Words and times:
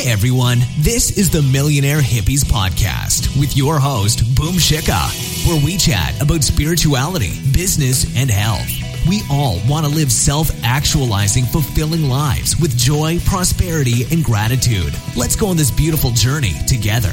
Hey 0.00 0.10
everyone, 0.10 0.60
this 0.78 1.18
is 1.18 1.28
the 1.28 1.42
Millionaire 1.42 2.00
Hippies 2.00 2.42
Podcast 2.42 3.38
with 3.38 3.54
your 3.54 3.78
host, 3.78 4.34
Boom 4.34 4.54
Shikha, 4.54 5.46
where 5.46 5.62
we 5.62 5.76
chat 5.76 6.18
about 6.22 6.42
spirituality, 6.42 7.32
business, 7.52 8.06
and 8.16 8.30
health. 8.30 8.66
We 9.06 9.20
all 9.30 9.58
want 9.68 9.84
to 9.84 9.92
live 9.92 10.10
self 10.10 10.50
actualizing, 10.64 11.44
fulfilling 11.44 12.08
lives 12.08 12.58
with 12.58 12.78
joy, 12.78 13.18
prosperity, 13.26 14.06
and 14.10 14.24
gratitude. 14.24 14.94
Let's 15.18 15.36
go 15.36 15.48
on 15.48 15.58
this 15.58 15.70
beautiful 15.70 16.12
journey 16.12 16.54
together. 16.66 17.12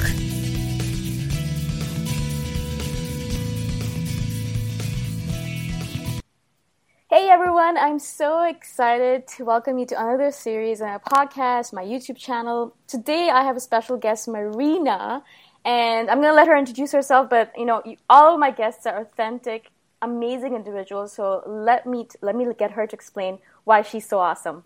Everyone, 7.68 7.86
I'm 7.86 8.00
so 8.00 8.44
excited 8.44 9.28
to 9.36 9.44
welcome 9.44 9.78
you 9.78 9.86
to 9.88 10.00
another 10.00 10.32
series 10.32 10.82
on 10.82 10.90
a 10.90 11.00
podcast, 11.00 11.74
my 11.74 11.84
YouTube 11.84 12.16
channel. 12.16 12.74
Today 12.88 13.30
I 13.30 13.44
have 13.44 13.58
a 13.58 13.60
special 13.60 13.98
guest, 13.98 14.26
Marina, 14.30 15.22
and 15.66 16.10
I'm 16.10 16.22
going 16.22 16.32
to 16.32 16.36
let 16.36 16.48
her 16.48 16.56
introduce 16.56 16.94
herself, 16.94 17.30
but 17.30 17.52
you 17.58 17.66
know, 17.66 17.84
all 18.10 18.36
of 18.36 18.40
my 18.40 18.52
guests 18.52 18.86
are 18.86 19.02
authentic, 19.02 19.70
amazing 20.02 20.56
individuals, 20.56 21.12
so 21.12 21.44
let 21.46 21.86
me 21.86 22.08
let 22.22 22.38
me 22.38 22.46
get 22.58 22.72
her 22.72 22.88
to 22.88 22.96
explain 22.96 23.40
why 23.66 23.82
she's 23.82 24.08
so 24.08 24.20
awesome. 24.20 24.64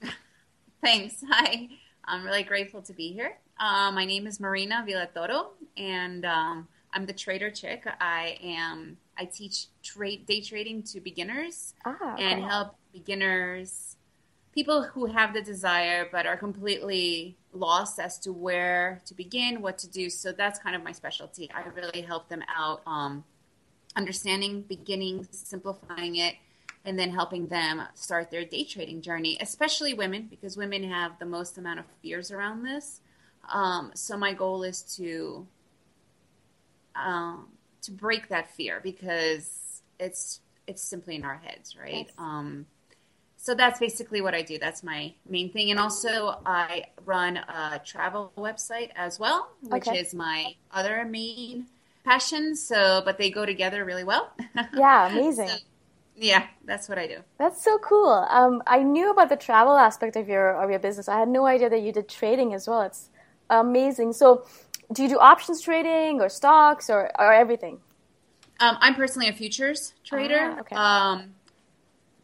Thanks. 0.84 1.24
Hi. 1.28 1.68
I'm 2.04 2.24
really 2.24 2.44
grateful 2.44 2.82
to 2.82 2.92
be 2.92 3.12
here. 3.12 3.38
Uh, 3.58 3.90
my 3.90 4.04
name 4.04 4.28
is 4.28 4.38
Marina 4.38 4.84
Villatoro, 4.86 5.46
and 5.76 6.24
um, 6.24 6.68
I'm 6.92 7.06
the 7.06 7.12
trader 7.12 7.50
chick. 7.50 7.86
I 8.00 8.38
am. 8.42 8.98
I 9.16 9.24
teach 9.26 9.66
trade 9.82 10.26
day 10.26 10.40
trading 10.40 10.82
to 10.84 11.00
beginners 11.00 11.74
Ah, 11.84 12.16
and 12.18 12.42
help 12.42 12.74
beginners, 12.92 13.96
people 14.52 14.82
who 14.82 15.06
have 15.06 15.34
the 15.34 15.42
desire 15.42 16.08
but 16.10 16.26
are 16.26 16.36
completely 16.36 17.36
lost 17.52 17.98
as 17.98 18.18
to 18.20 18.32
where 18.32 19.00
to 19.06 19.14
begin, 19.14 19.62
what 19.62 19.78
to 19.78 19.88
do. 19.88 20.10
So 20.10 20.32
that's 20.32 20.58
kind 20.58 20.74
of 20.74 20.82
my 20.82 20.92
specialty. 20.92 21.50
I 21.52 21.64
really 21.68 22.02
help 22.02 22.28
them 22.28 22.42
out, 22.54 22.82
um, 22.86 23.24
understanding 23.96 24.62
beginning, 24.62 25.26
simplifying 25.30 26.16
it, 26.16 26.36
and 26.84 26.98
then 26.98 27.10
helping 27.10 27.46
them 27.48 27.82
start 27.94 28.30
their 28.30 28.44
day 28.44 28.64
trading 28.64 29.02
journey, 29.02 29.36
especially 29.40 29.94
women, 29.94 30.28
because 30.30 30.56
women 30.56 30.82
have 30.84 31.18
the 31.18 31.26
most 31.26 31.58
amount 31.58 31.78
of 31.78 31.86
fears 32.02 32.30
around 32.30 32.62
this. 32.62 33.00
Um, 33.52 33.90
so 33.94 34.16
my 34.16 34.32
goal 34.32 34.62
is 34.62 34.82
to 34.96 35.46
um, 36.94 37.48
to 37.82 37.92
break 37.92 38.28
that 38.28 38.50
fear 38.54 38.80
because 38.82 39.82
it's 39.98 40.40
it's 40.66 40.82
simply 40.82 41.16
in 41.16 41.24
our 41.24 41.36
heads, 41.38 41.76
right? 41.76 42.06
Yes. 42.06 42.14
Um, 42.18 42.66
so 43.36 43.54
that's 43.54 43.80
basically 43.80 44.20
what 44.20 44.34
I 44.34 44.42
do. 44.42 44.58
That's 44.58 44.82
my 44.82 45.14
main 45.28 45.50
thing, 45.52 45.70
and 45.70 45.80
also 45.80 46.40
I 46.44 46.86
run 47.04 47.38
a 47.38 47.80
travel 47.84 48.32
website 48.36 48.90
as 48.96 49.18
well, 49.18 49.50
which 49.62 49.92
Okay. 49.92 49.92
is 49.92 50.14
my 50.14 50.54
other 50.70 51.04
main 51.06 51.66
passion. 52.04 52.54
So, 52.54 53.02
but 53.04 53.18
they 53.18 53.30
go 53.30 53.46
together 53.46 53.84
really 53.84 54.04
well. 54.04 54.32
Yeah, 54.72 55.06
amazing. 55.06 55.46
So, 55.46 55.58
yeah, 56.14 56.46
that's 56.64 56.88
what 56.88 56.98
I 56.98 57.06
do. 57.06 57.18
That's 57.38 57.62
so 57.64 57.78
cool. 57.78 58.10
Um, 58.28 58.62
I 58.66 58.82
knew 58.82 59.10
about 59.10 59.30
the 59.30 59.36
travel 59.36 59.76
aspect 59.76 60.14
of 60.16 60.28
your 60.28 60.50
of 60.62 60.70
your 60.70 60.78
business. 60.78 61.08
I 61.08 61.18
had 61.18 61.28
no 61.28 61.46
idea 61.46 61.70
that 61.70 61.80
you 61.80 61.92
did 61.92 62.08
trading 62.08 62.52
as 62.52 62.68
well. 62.68 62.82
It's 62.82 63.08
amazing. 63.48 64.12
So, 64.12 64.44
do 64.92 65.02
you 65.02 65.08
do 65.08 65.18
options 65.18 65.60
trading 65.60 66.20
or 66.20 66.28
stocks 66.28 66.90
or, 66.90 67.10
or 67.18 67.32
everything? 67.32 67.80
Um, 68.58 68.76
I'm 68.80 68.94
personally 68.94 69.28
a 69.28 69.32
futures 69.32 69.94
trader. 70.04 70.38
Ah, 70.38 70.60
okay. 70.60 70.76
Um, 70.76 71.34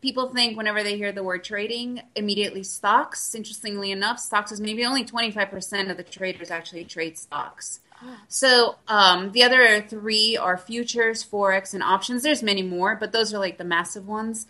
people 0.03 0.33
think 0.35 0.57
whenever 0.57 0.83
they 0.83 0.97
hear 0.97 1.13
the 1.13 1.23
word 1.23 1.45
trading, 1.45 2.03
immediately 2.15 2.63
stocks. 2.63 3.35
Interestingly 3.35 3.91
enough, 3.91 4.19
stocks 4.19 4.53
is 4.53 4.61
maybe 4.61 4.85
only 4.85 5.05
25% 5.05 5.91
of 5.91 5.97
the 5.97 6.03
traders 6.03 6.51
actually 6.51 6.85
trade 6.85 7.17
stocks. 7.19 7.81
So 8.29 8.77
um, 8.89 9.33
the 9.33 9.43
other 9.43 9.81
three 9.81 10.37
are 10.37 10.59
futures, 10.59 11.25
forex, 11.25 11.75
and 11.75 11.83
options. 11.83 12.23
There's 12.23 12.43
many 12.43 12.63
more, 12.63 12.95
but 12.95 13.13
those 13.13 13.33
are 13.33 13.39
like 13.39 13.59
the 13.59 13.65
massive 13.65 14.07
ones. 14.07 14.47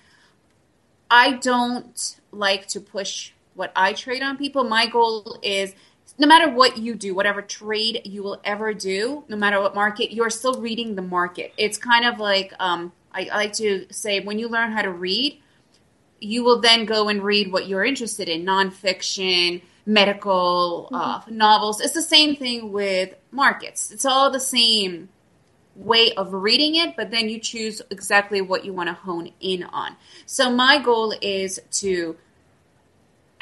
I 1.10 1.32
don't 1.32 2.18
like 2.32 2.66
to 2.68 2.80
push 2.80 3.32
what 3.54 3.72
I 3.76 3.92
trade 3.92 4.22
on 4.22 4.36
people. 4.36 4.64
My 4.64 4.86
goal 4.86 5.38
is 5.42 5.74
no 6.18 6.26
matter 6.26 6.50
what 6.50 6.78
you 6.78 6.94
do, 6.94 7.14
whatever 7.14 7.42
trade 7.42 8.02
you 8.04 8.22
will 8.22 8.40
ever 8.44 8.72
do, 8.72 9.24
no 9.28 9.36
matter 9.36 9.60
what 9.60 9.74
market, 9.74 10.12
you're 10.12 10.30
still 10.30 10.60
reading 10.60 10.94
the 10.94 11.02
market. 11.02 11.52
It's 11.58 11.76
kind 11.76 12.06
of 12.06 12.18
like 12.18 12.52
um, 12.58 12.92
I, 13.12 13.28
I 13.32 13.36
like 13.36 13.52
to 13.54 13.86
say 13.90 14.20
when 14.20 14.38
you 14.38 14.48
learn 14.48 14.72
how 14.72 14.82
to 14.82 14.90
read, 14.90 15.40
you 16.20 16.44
will 16.44 16.60
then 16.60 16.84
go 16.84 17.08
and 17.08 17.22
read 17.22 17.52
what 17.52 17.66
you're 17.66 17.84
interested 17.84 18.28
in 18.28 18.44
nonfiction, 18.44 19.62
medical, 19.84 20.88
uh, 20.92 21.20
novels. 21.28 21.80
It's 21.80 21.94
the 21.94 22.02
same 22.02 22.36
thing 22.36 22.72
with 22.72 23.14
markets. 23.30 23.90
It's 23.90 24.04
all 24.04 24.30
the 24.30 24.40
same 24.40 25.08
way 25.74 26.12
of 26.14 26.32
reading 26.32 26.76
it, 26.76 26.96
but 26.96 27.10
then 27.10 27.28
you 27.28 27.38
choose 27.38 27.82
exactly 27.90 28.40
what 28.40 28.64
you 28.64 28.72
want 28.72 28.88
to 28.88 28.94
hone 28.94 29.30
in 29.40 29.62
on. 29.64 29.96
So 30.24 30.50
my 30.50 30.82
goal 30.82 31.14
is 31.20 31.60
to 31.72 32.16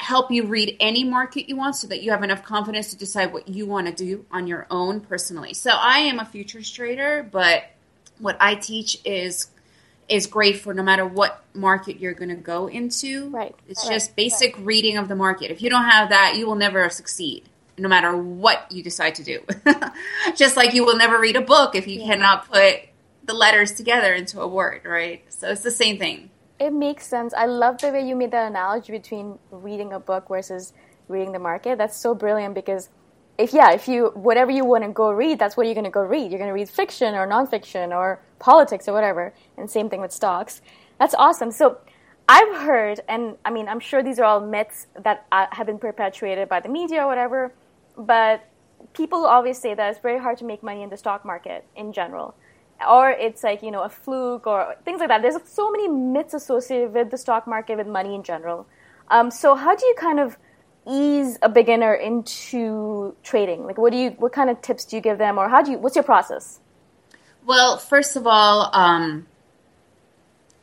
help 0.05 0.29
you 0.29 0.45
read 0.45 0.77
any 0.79 1.03
market 1.03 1.49
you 1.49 1.55
want 1.55 1.75
so 1.75 1.87
that 1.87 2.03
you 2.03 2.11
have 2.11 2.21
enough 2.21 2.43
confidence 2.43 2.91
to 2.91 2.95
decide 2.95 3.33
what 3.33 3.47
you 3.47 3.65
want 3.65 3.87
to 3.87 3.93
do 3.93 4.23
on 4.31 4.45
your 4.45 4.67
own 4.69 4.99
personally. 4.99 5.51
So 5.55 5.71
I 5.71 5.99
am 5.99 6.19
a 6.19 6.25
futures 6.25 6.69
trader, 6.69 7.27
but 7.31 7.63
what 8.19 8.37
I 8.39 8.55
teach 8.55 8.99
is 9.03 9.49
is 10.07 10.27
great 10.27 10.57
for 10.59 10.71
no 10.75 10.83
matter 10.83 11.03
what 11.03 11.43
market 11.55 11.99
you're 11.99 12.13
going 12.13 12.29
to 12.29 12.35
go 12.35 12.67
into. 12.67 13.29
Right, 13.29 13.55
It's 13.67 13.83
right, 13.85 13.93
just 13.93 14.15
basic 14.15 14.55
reading 14.59 14.97
of 14.97 15.07
the 15.07 15.15
market. 15.15 15.49
If 15.49 15.63
you 15.63 15.71
don't 15.71 15.85
have 15.85 16.09
that, 16.09 16.35
you 16.37 16.45
will 16.45 16.55
never 16.55 16.87
succeed 16.91 17.49
no 17.75 17.89
matter 17.89 18.15
what 18.15 18.71
you 18.71 18.83
decide 18.83 19.15
to 19.15 19.23
do. 19.23 19.43
just 20.35 20.55
like 20.55 20.75
you 20.75 20.85
will 20.85 20.97
never 20.97 21.19
read 21.19 21.35
a 21.35 21.41
book 21.41 21.73
if 21.73 21.87
you 21.87 22.01
cannot 22.01 22.47
put 22.47 22.81
the 23.23 23.33
letters 23.33 23.73
together 23.73 24.13
into 24.13 24.39
a 24.39 24.47
word, 24.47 24.81
right? 24.85 25.25
So 25.29 25.49
it's 25.49 25.61
the 25.61 25.71
same 25.71 25.97
thing. 25.97 26.29
It 26.59 26.71
makes 26.71 27.05
sense. 27.05 27.33
I 27.33 27.47
love 27.47 27.79
the 27.79 27.91
way 27.91 28.07
you 28.07 28.15
made 28.15 28.31
that 28.31 28.47
analogy 28.47 28.91
between 28.91 29.39
reading 29.51 29.91
a 29.91 29.99
book 29.99 30.29
versus 30.29 30.73
reading 31.07 31.33
the 31.33 31.39
market. 31.39 31.77
That's 31.77 31.97
so 31.97 32.15
brilliant 32.15 32.55
because 32.55 32.89
if 33.37 33.51
yeah, 33.51 33.71
if 33.71 33.87
you 33.87 34.11
whatever 34.15 34.51
you 34.51 34.63
want 34.63 34.83
to 34.85 34.91
go 34.91 35.11
read, 35.11 35.39
that's 35.39 35.57
what 35.57 35.65
you're 35.65 35.75
going 35.75 35.85
to 35.85 35.91
go 35.91 36.01
read. 36.01 36.31
You're 36.31 36.39
going 36.39 36.49
to 36.49 36.53
read 36.53 36.69
fiction 36.69 37.13
or 37.13 37.27
nonfiction 37.27 37.91
or 37.91 38.21
politics 38.39 38.87
or 38.87 38.93
whatever. 38.93 39.33
And 39.57 39.69
same 39.69 39.89
thing 39.89 39.99
with 39.99 40.13
stocks. 40.13 40.61
That's 40.97 41.13
awesome. 41.15 41.51
So 41.51 41.79
I've 42.27 42.55
heard, 42.61 43.01
and 43.07 43.37
I 43.43 43.51
mean, 43.51 43.67
I'm 43.67 43.79
sure 43.79 44.01
these 44.01 44.19
are 44.19 44.23
all 44.23 44.39
myths 44.39 44.87
that 45.03 45.25
uh, 45.31 45.47
have 45.51 45.67
been 45.67 45.77
perpetuated 45.77 46.49
by 46.49 46.59
the 46.61 46.69
media 46.69 47.03
or 47.03 47.07
whatever, 47.07 47.53
but 47.97 48.47
people 48.93 49.25
always 49.25 49.59
say 49.59 49.73
that 49.75 49.89
it's 49.91 49.99
very 49.99 50.19
hard 50.19 50.37
to 50.39 50.45
make 50.45 50.63
money 50.63 50.81
in 50.81 50.89
the 50.89 50.97
stock 50.97 51.25
market 51.25 51.65
in 51.75 51.93
general. 51.93 52.35
Or 52.87 53.09
it's 53.09 53.43
like 53.43 53.63
you 53.63 53.71
know 53.71 53.83
a 53.83 53.89
fluke 53.89 54.47
or 54.47 54.75
things 54.85 54.99
like 54.99 55.09
that. 55.09 55.21
There's 55.21 55.37
so 55.45 55.71
many 55.71 55.87
myths 55.87 56.33
associated 56.33 56.93
with 56.93 57.11
the 57.11 57.17
stock 57.17 57.47
market, 57.47 57.77
with 57.77 57.87
money 57.87 58.15
in 58.15 58.23
general. 58.23 58.67
Um, 59.09 59.31
so 59.31 59.55
how 59.55 59.75
do 59.75 59.85
you 59.85 59.95
kind 59.97 60.19
of 60.19 60.37
ease 60.87 61.37
a 61.41 61.49
beginner 61.49 61.93
into 61.93 63.15
trading? 63.23 63.65
Like, 63.65 63.77
what 63.77 63.91
do 63.91 63.97
you, 63.97 64.11
what 64.11 64.33
kind 64.33 64.49
of 64.49 64.61
tips 64.61 64.85
do 64.85 64.95
you 64.95 65.01
give 65.01 65.17
them, 65.17 65.37
or 65.37 65.49
how 65.49 65.61
do 65.61 65.71
you, 65.71 65.77
what's 65.77 65.95
your 65.95 66.03
process? 66.03 66.59
Well, 67.45 67.77
first 67.77 68.15
of 68.15 68.25
all, 68.25 68.69
um, 68.73 69.27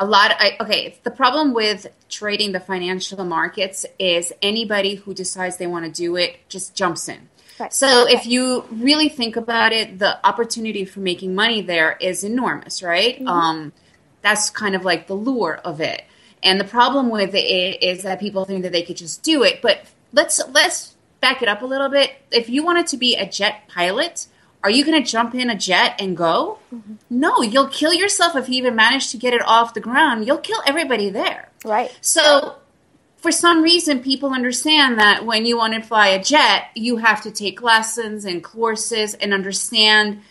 a 0.00 0.06
lot. 0.06 0.32
I, 0.38 0.56
okay, 0.60 0.98
the 1.04 1.10
problem 1.10 1.54
with 1.54 1.86
trading 2.08 2.52
the 2.52 2.60
financial 2.60 3.24
markets 3.24 3.86
is 3.98 4.32
anybody 4.42 4.96
who 4.96 5.14
decides 5.14 5.58
they 5.58 5.66
want 5.66 5.84
to 5.84 5.92
do 5.92 6.16
it 6.16 6.48
just 6.48 6.74
jumps 6.74 7.08
in. 7.08 7.28
Right. 7.62 7.72
So 7.72 8.08
if 8.08 8.26
you 8.26 8.64
really 8.72 9.08
think 9.08 9.36
about 9.36 9.72
it, 9.72 10.00
the 10.00 10.24
opportunity 10.26 10.84
for 10.84 10.98
making 10.98 11.36
money 11.36 11.62
there 11.62 11.96
is 12.00 12.24
enormous, 12.24 12.82
right? 12.82 13.14
Mm-hmm. 13.14 13.28
Um, 13.28 13.72
that's 14.20 14.50
kind 14.50 14.74
of 14.74 14.84
like 14.84 15.06
the 15.06 15.14
lure 15.14 15.60
of 15.64 15.80
it. 15.80 16.02
And 16.42 16.58
the 16.58 16.64
problem 16.64 17.08
with 17.08 17.36
it 17.36 17.82
is 17.82 18.02
that 18.02 18.18
people 18.18 18.44
think 18.44 18.64
that 18.64 18.72
they 18.72 18.82
could 18.82 18.96
just 18.96 19.22
do 19.22 19.44
it. 19.44 19.62
But 19.62 19.86
let's 20.12 20.40
let's 20.48 20.96
back 21.20 21.40
it 21.40 21.48
up 21.48 21.62
a 21.62 21.64
little 21.64 21.88
bit. 21.88 22.10
If 22.32 22.48
you 22.48 22.64
wanted 22.64 22.88
to 22.88 22.96
be 22.96 23.14
a 23.14 23.28
jet 23.28 23.68
pilot, 23.68 24.26
are 24.64 24.70
you 24.70 24.84
going 24.84 25.00
to 25.00 25.08
jump 25.08 25.32
in 25.36 25.48
a 25.48 25.56
jet 25.56 25.94
and 26.00 26.16
go? 26.16 26.58
Mm-hmm. 26.74 26.94
No, 27.10 27.42
you'll 27.42 27.68
kill 27.68 27.94
yourself 27.94 28.34
if 28.34 28.48
you 28.48 28.56
even 28.56 28.74
manage 28.74 29.12
to 29.12 29.18
get 29.18 29.34
it 29.34 29.42
off 29.46 29.72
the 29.72 29.80
ground. 29.80 30.26
You'll 30.26 30.38
kill 30.38 30.60
everybody 30.66 31.10
there. 31.10 31.48
Right. 31.64 31.96
So 32.00 32.56
for 33.22 33.30
some 33.30 33.62
reason, 33.62 34.02
people 34.02 34.34
understand 34.34 34.98
that 34.98 35.24
when 35.24 35.46
you 35.46 35.56
want 35.56 35.74
to 35.74 35.80
fly 35.80 36.08
a 36.08 36.22
jet, 36.22 36.70
you 36.74 36.96
have 36.96 37.22
to 37.22 37.30
take 37.30 37.62
lessons 37.62 38.24
and 38.24 38.42
courses 38.42 39.14
and 39.14 39.32
understand 39.32 40.22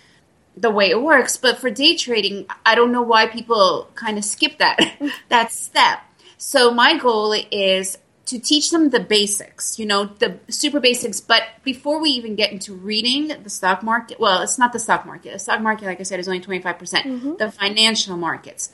the 0.57 0.69
way 0.69 0.89
it 0.89 1.01
works. 1.01 1.37
But 1.37 1.57
for 1.57 1.69
day 1.69 1.95
trading, 1.95 2.47
I 2.65 2.75
don't 2.75 2.91
know 2.91 3.01
why 3.01 3.27
people 3.27 3.89
kind 3.95 4.17
of 4.17 4.25
skip 4.25 4.57
that 4.57 4.77
that 5.29 5.53
step. 5.53 5.99
So 6.37 6.71
my 6.73 6.97
goal 6.97 7.33
is 7.49 7.97
to 8.25 8.39
teach 8.39 8.71
them 8.71 8.89
the 8.89 8.99
basics, 8.99 9.79
you 9.79 9.85
know, 9.85 10.05
the 10.05 10.39
super 10.49 10.81
basics. 10.81 11.21
But 11.21 11.43
before 11.63 12.01
we 12.01 12.09
even 12.09 12.35
get 12.35 12.51
into 12.51 12.73
reading 12.73 13.29
the 13.41 13.49
stock 13.49 13.83
market, 13.83 14.19
well, 14.19 14.41
it's 14.41 14.59
not 14.59 14.73
the 14.73 14.79
stock 14.79 15.05
market. 15.05 15.31
The 15.31 15.39
stock 15.39 15.61
market, 15.61 15.85
like 15.85 16.01
I 16.01 16.03
said, 16.03 16.19
is 16.19 16.27
only 16.27 16.41
25%. 16.41 16.77
mm-hmm. 16.77 17.35
The 17.37 17.51
financial 17.51 18.17
markets. 18.17 18.73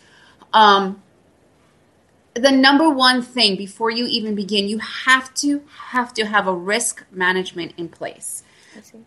Um, 0.53 1.03
the 2.37 2.51
number 2.51 2.89
one 2.89 3.21
thing 3.21 3.55
before 3.55 3.89
you 3.89 4.05
even 4.05 4.35
begin, 4.35 4.67
you 4.67 4.79
have 4.79 5.33
to 5.35 5.63
have 5.89 6.13
to 6.15 6.25
have 6.25 6.47
a 6.47 6.53
risk 6.53 7.05
management 7.11 7.73
in 7.77 7.89
place. 7.89 8.43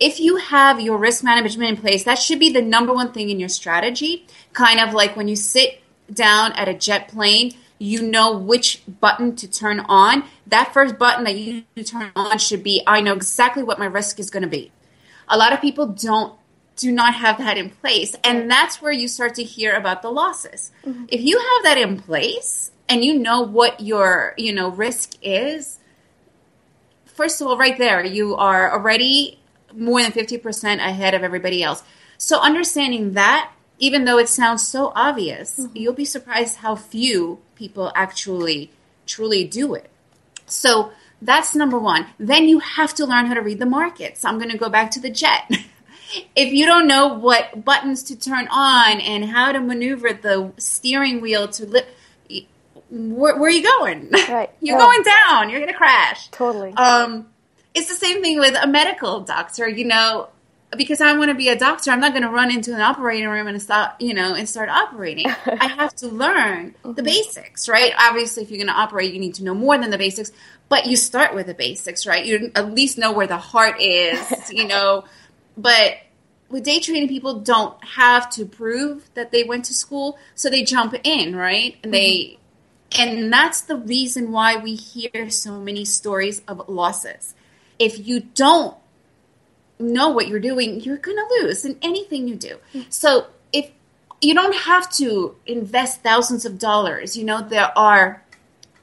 If 0.00 0.18
you 0.18 0.36
have 0.36 0.80
your 0.80 0.98
risk 0.98 1.22
management 1.22 1.70
in 1.70 1.76
place, 1.76 2.04
that 2.04 2.18
should 2.18 2.40
be 2.40 2.52
the 2.52 2.62
number 2.62 2.92
one 2.92 3.12
thing 3.12 3.30
in 3.30 3.38
your 3.38 3.48
strategy. 3.48 4.26
Kind 4.52 4.80
of 4.80 4.94
like 4.94 5.16
when 5.16 5.28
you 5.28 5.36
sit 5.36 5.82
down 6.12 6.52
at 6.52 6.68
a 6.68 6.74
jet 6.74 7.08
plane, 7.08 7.54
you 7.78 8.02
know 8.02 8.36
which 8.36 8.82
button 9.00 9.36
to 9.36 9.50
turn 9.50 9.80
on. 9.80 10.24
That 10.46 10.72
first 10.74 10.98
button 10.98 11.24
that 11.24 11.36
you 11.36 11.64
turn 11.84 12.10
on 12.16 12.38
should 12.38 12.62
be 12.62 12.82
I 12.86 13.00
know 13.00 13.14
exactly 13.14 13.62
what 13.62 13.78
my 13.78 13.86
risk 13.86 14.18
is 14.18 14.30
going 14.30 14.42
to 14.42 14.48
be. 14.48 14.72
A 15.28 15.38
lot 15.38 15.52
of 15.52 15.60
people 15.60 15.86
don't 15.86 16.34
do 16.76 16.90
not 16.90 17.14
have 17.14 17.38
that 17.38 17.58
in 17.58 17.70
place, 17.70 18.16
and 18.24 18.50
that's 18.50 18.80
where 18.80 18.92
you 18.92 19.06
start 19.06 19.34
to 19.34 19.44
hear 19.44 19.74
about 19.74 20.02
the 20.02 20.10
losses. 20.10 20.72
Mm-hmm. 20.84 21.04
If 21.08 21.20
you 21.20 21.38
have 21.38 21.64
that 21.64 21.78
in 21.78 22.00
place, 22.00 22.70
and 22.90 23.04
you 23.04 23.18
know 23.18 23.40
what 23.40 23.80
your 23.80 24.34
you 24.36 24.52
know 24.52 24.68
risk 24.68 25.14
is 25.22 25.78
first 27.06 27.40
of 27.40 27.46
all 27.46 27.56
right 27.56 27.78
there 27.78 28.04
you 28.04 28.36
are 28.36 28.72
already 28.72 29.40
more 29.74 30.02
than 30.02 30.12
50% 30.12 30.78
ahead 30.78 31.14
of 31.14 31.22
everybody 31.22 31.62
else. 31.62 31.82
So 32.18 32.40
understanding 32.40 33.12
that 33.14 33.52
even 33.78 34.04
though 34.04 34.18
it 34.18 34.28
sounds 34.28 34.66
so 34.66 34.92
obvious 34.94 35.58
mm-hmm. 35.58 35.76
you'll 35.76 35.94
be 35.94 36.04
surprised 36.04 36.56
how 36.56 36.74
few 36.74 37.38
people 37.54 37.92
actually 37.94 38.70
truly 39.06 39.44
do 39.44 39.74
it. 39.74 39.88
So 40.46 40.92
that's 41.22 41.54
number 41.54 41.78
one. 41.78 42.06
Then 42.18 42.48
you 42.48 42.58
have 42.58 42.94
to 42.94 43.06
learn 43.06 43.26
how 43.26 43.34
to 43.34 43.42
read 43.42 43.58
the 43.58 43.66
market 43.66 44.18
so 44.18 44.28
i'm 44.28 44.38
going 44.38 44.50
to 44.50 44.58
go 44.58 44.68
back 44.68 44.90
to 44.92 45.00
the 45.00 45.10
jet. 45.10 45.50
If 46.34 46.52
you 46.52 46.66
don't 46.66 46.88
know 46.88 47.14
what 47.14 47.64
buttons 47.64 48.02
to 48.04 48.18
turn 48.18 48.48
on 48.50 49.00
and 49.00 49.24
how 49.24 49.52
to 49.52 49.60
maneuver 49.60 50.12
the 50.12 50.50
steering 50.58 51.20
wheel 51.20 51.46
to 51.46 51.64
lift 51.64 51.86
where, 52.90 53.36
where 53.36 53.48
are 53.48 53.50
you 53.50 53.62
going? 53.62 54.10
Right. 54.10 54.50
You're 54.60 54.78
no. 54.78 54.84
going 54.84 55.02
down. 55.02 55.50
You're 55.50 55.60
going 55.60 55.72
to 55.72 55.78
crash. 55.78 56.28
Totally. 56.28 56.72
Um, 56.74 57.28
it's 57.74 57.88
the 57.88 57.94
same 57.94 58.22
thing 58.22 58.38
with 58.38 58.56
a 58.60 58.66
medical 58.66 59.20
doctor. 59.20 59.68
You 59.68 59.84
know, 59.84 60.28
because 60.76 61.00
I 61.00 61.16
want 61.16 61.30
to 61.30 61.34
be 61.34 61.48
a 61.48 61.58
doctor, 61.58 61.90
I'm 61.90 62.00
not 62.00 62.12
going 62.12 62.22
to 62.22 62.28
run 62.28 62.52
into 62.52 62.74
an 62.74 62.80
operating 62.80 63.28
room 63.28 63.46
and 63.46 63.60
start, 63.60 64.00
you 64.00 64.14
know, 64.14 64.34
and 64.34 64.48
start 64.48 64.68
operating. 64.68 65.26
I 65.46 65.66
have 65.66 65.94
to 65.96 66.08
learn 66.08 66.74
the 66.82 66.88
mm-hmm. 66.88 67.04
basics, 67.04 67.68
right? 67.68 67.92
Obviously, 67.98 68.42
if 68.42 68.50
you're 68.50 68.58
going 68.58 68.74
to 68.74 68.80
operate, 68.80 69.12
you 69.12 69.20
need 69.20 69.34
to 69.34 69.44
know 69.44 69.54
more 69.54 69.78
than 69.78 69.90
the 69.90 69.98
basics, 69.98 70.32
but 70.68 70.86
you 70.86 70.96
start 70.96 71.34
with 71.34 71.46
the 71.46 71.54
basics, 71.54 72.06
right? 72.06 72.24
You 72.24 72.52
at 72.54 72.72
least 72.72 72.98
know 72.98 73.12
where 73.12 73.26
the 73.26 73.38
heart 73.38 73.80
is, 73.80 74.50
you 74.50 74.66
know. 74.66 75.04
But 75.56 75.98
with 76.48 76.64
day 76.64 76.80
trading, 76.80 77.08
people 77.08 77.40
don't 77.40 77.82
have 77.84 78.30
to 78.30 78.46
prove 78.46 79.08
that 79.14 79.32
they 79.32 79.44
went 79.44 79.64
to 79.66 79.74
school, 79.74 80.18
so 80.34 80.50
they 80.50 80.62
jump 80.62 80.94
in, 81.04 81.34
right? 81.36 81.76
And 81.82 81.92
they 81.92 82.18
mm-hmm 82.18 82.36
and 82.98 83.32
that's 83.32 83.62
the 83.62 83.76
reason 83.76 84.32
why 84.32 84.56
we 84.56 84.74
hear 84.74 85.30
so 85.30 85.60
many 85.60 85.84
stories 85.84 86.42
of 86.48 86.68
losses. 86.68 87.34
If 87.78 88.06
you 88.06 88.20
don't 88.20 88.76
know 89.78 90.08
what 90.08 90.28
you're 90.28 90.40
doing, 90.40 90.80
you're 90.80 90.96
going 90.96 91.16
to 91.16 91.42
lose 91.42 91.64
in 91.64 91.78
anything 91.82 92.28
you 92.28 92.36
do. 92.36 92.56
Hmm. 92.72 92.82
So 92.90 93.26
if 93.52 93.70
you 94.20 94.34
don't 94.34 94.54
have 94.54 94.90
to 94.94 95.36
invest 95.46 96.02
thousands 96.02 96.44
of 96.44 96.58
dollars, 96.58 97.16
you 97.16 97.24
know, 97.24 97.40
there 97.40 97.76
are 97.78 98.22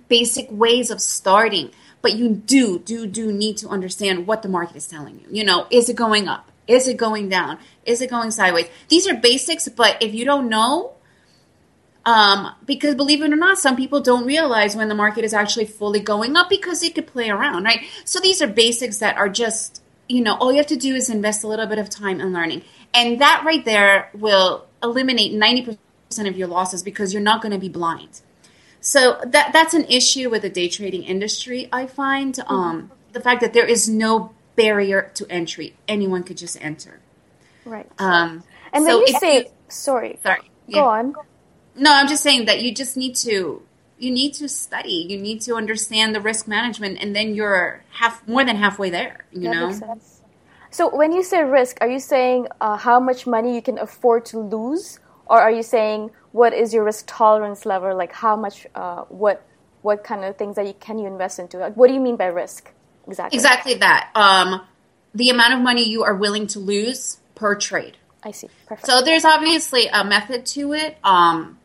basic 0.07 0.47
ways 0.49 0.89
of 0.89 1.01
starting, 1.01 1.71
but 2.01 2.13
you 2.13 2.29
do, 2.29 2.79
do, 2.79 3.05
do 3.05 3.31
need 3.31 3.57
to 3.57 3.67
understand 3.67 4.25
what 4.25 4.41
the 4.41 4.49
market 4.49 4.77
is 4.77 4.87
telling 4.87 5.19
you. 5.19 5.27
You 5.29 5.43
know, 5.43 5.67
is 5.69 5.89
it 5.89 5.95
going 5.95 6.27
up? 6.27 6.51
Is 6.67 6.87
it 6.87 6.97
going 6.97 7.29
down? 7.29 7.59
Is 7.85 8.01
it 8.01 8.09
going 8.09 8.31
sideways? 8.31 8.67
These 8.89 9.07
are 9.07 9.15
basics, 9.15 9.69
but 9.69 10.01
if 10.01 10.13
you 10.13 10.25
don't 10.25 10.49
know, 10.49 10.93
um, 12.07 12.55
because 12.65 12.95
believe 12.95 13.21
it 13.21 13.33
or 13.33 13.35
not, 13.35 13.59
some 13.59 13.75
people 13.75 13.99
don't 13.99 14.25
realize 14.25 14.77
when 14.77 14.87
the 14.87 14.95
market 14.95 15.25
is 15.25 15.33
actually 15.33 15.65
fully 15.65 15.99
going 15.99 16.37
up 16.37 16.49
because 16.49 16.79
they 16.79 16.89
could 16.89 17.05
play 17.05 17.29
around, 17.29 17.65
right? 17.65 17.81
So 18.05 18.21
these 18.21 18.41
are 18.41 18.47
basics 18.47 18.99
that 18.99 19.17
are 19.17 19.27
just, 19.27 19.83
you 20.07 20.21
know, 20.21 20.37
all 20.37 20.53
you 20.53 20.57
have 20.57 20.67
to 20.67 20.77
do 20.77 20.95
is 20.95 21.09
invest 21.09 21.43
a 21.43 21.47
little 21.47 21.67
bit 21.67 21.79
of 21.79 21.89
time 21.89 22.21
in 22.21 22.31
learning. 22.31 22.61
And 22.93 23.19
that 23.19 23.43
right 23.45 23.63
there 23.65 24.09
will 24.13 24.67
eliminate 24.81 25.33
90% 25.33 25.77
of 26.29 26.37
your 26.37 26.47
losses 26.47 26.81
because 26.81 27.11
you're 27.11 27.21
not 27.21 27.41
going 27.41 27.51
to 27.51 27.59
be 27.59 27.67
blind. 27.67 28.21
So 28.79 29.19
that 29.25 29.51
that's 29.51 29.73
an 29.73 29.83
issue 29.89 30.29
with 30.29 30.43
the 30.43 30.49
day 30.49 30.69
trading 30.69 31.03
industry, 31.03 31.67
I 31.73 31.87
find. 31.87 32.35
Mm-hmm. 32.35 32.53
Um, 32.53 32.91
the 33.11 33.19
fact 33.19 33.41
that 33.41 33.51
there 33.51 33.65
is 33.65 33.89
no 33.89 34.33
barrier 34.55 35.11
to 35.15 35.29
entry. 35.29 35.75
Anyone 35.89 36.23
could 36.23 36.37
just 36.37 36.57
enter. 36.63 37.01
Right. 37.65 37.91
Um, 37.99 38.45
and 38.71 38.85
so 38.85 38.99
then 38.99 39.07
you 39.07 39.19
say, 39.19 39.51
sorry, 39.67 40.19
sorry, 40.23 40.49
go 40.71 40.79
yeah. 40.79 40.83
on. 40.83 41.13
No, 41.77 41.93
I'm 41.93 42.07
just 42.07 42.23
saying 42.23 42.45
that 42.45 42.61
you 42.61 42.73
just 42.73 42.97
need 42.97 43.15
to 43.17 43.61
you 43.99 44.11
need 44.11 44.33
to 44.35 44.47
study. 44.47 45.05
You 45.09 45.17
need 45.17 45.41
to 45.41 45.55
understand 45.55 46.13
the 46.13 46.21
risk 46.21 46.47
management, 46.47 46.99
and 47.01 47.15
then 47.15 47.33
you're 47.33 47.83
half 47.89 48.27
more 48.27 48.43
than 48.43 48.55
halfway 48.55 48.89
there. 48.89 49.25
You 49.31 49.49
that 49.49 49.79
know. 49.81 49.99
So 50.69 50.95
when 50.95 51.11
you 51.11 51.23
say 51.23 51.43
risk, 51.43 51.77
are 51.81 51.87
you 51.87 51.99
saying 51.99 52.47
uh, 52.61 52.77
how 52.77 52.99
much 52.99 53.25
money 53.25 53.55
you 53.55 53.61
can 53.61 53.79
afford 53.79 54.25
to 54.27 54.39
lose, 54.39 54.99
or 55.25 55.39
are 55.39 55.51
you 55.51 55.63
saying 55.63 56.11
what 56.31 56.53
is 56.53 56.73
your 56.73 56.83
risk 56.83 57.05
tolerance 57.07 57.65
level? 57.65 57.95
Like 57.95 58.13
how 58.13 58.35
much, 58.35 58.67
uh, 58.75 59.03
what 59.05 59.43
what 59.81 60.03
kind 60.03 60.23
of 60.25 60.37
things 60.37 60.55
that 60.55 60.67
you 60.67 60.73
can 60.73 60.99
you 60.99 61.07
invest 61.07 61.39
into? 61.39 61.57
Like, 61.57 61.75
what 61.75 61.87
do 61.87 61.93
you 61.93 61.99
mean 61.99 62.17
by 62.17 62.25
risk 62.25 62.71
exactly? 63.07 63.37
Exactly 63.37 63.73
that. 63.75 64.11
Um, 64.13 64.61
the 65.15 65.29
amount 65.29 65.53
of 65.53 65.61
money 65.61 65.87
you 65.89 66.03
are 66.03 66.15
willing 66.15 66.47
to 66.47 66.59
lose 66.59 67.19
per 67.35 67.55
trade. 67.55 67.97
I 68.23 68.31
see. 68.31 68.49
Perfect. 68.67 68.87
So 68.87 69.01
there's 69.01 69.25
obviously 69.25 69.87
a 69.87 70.03
method 70.03 70.45
to 70.47 70.73
it. 70.73 70.97
Um, 71.03 71.57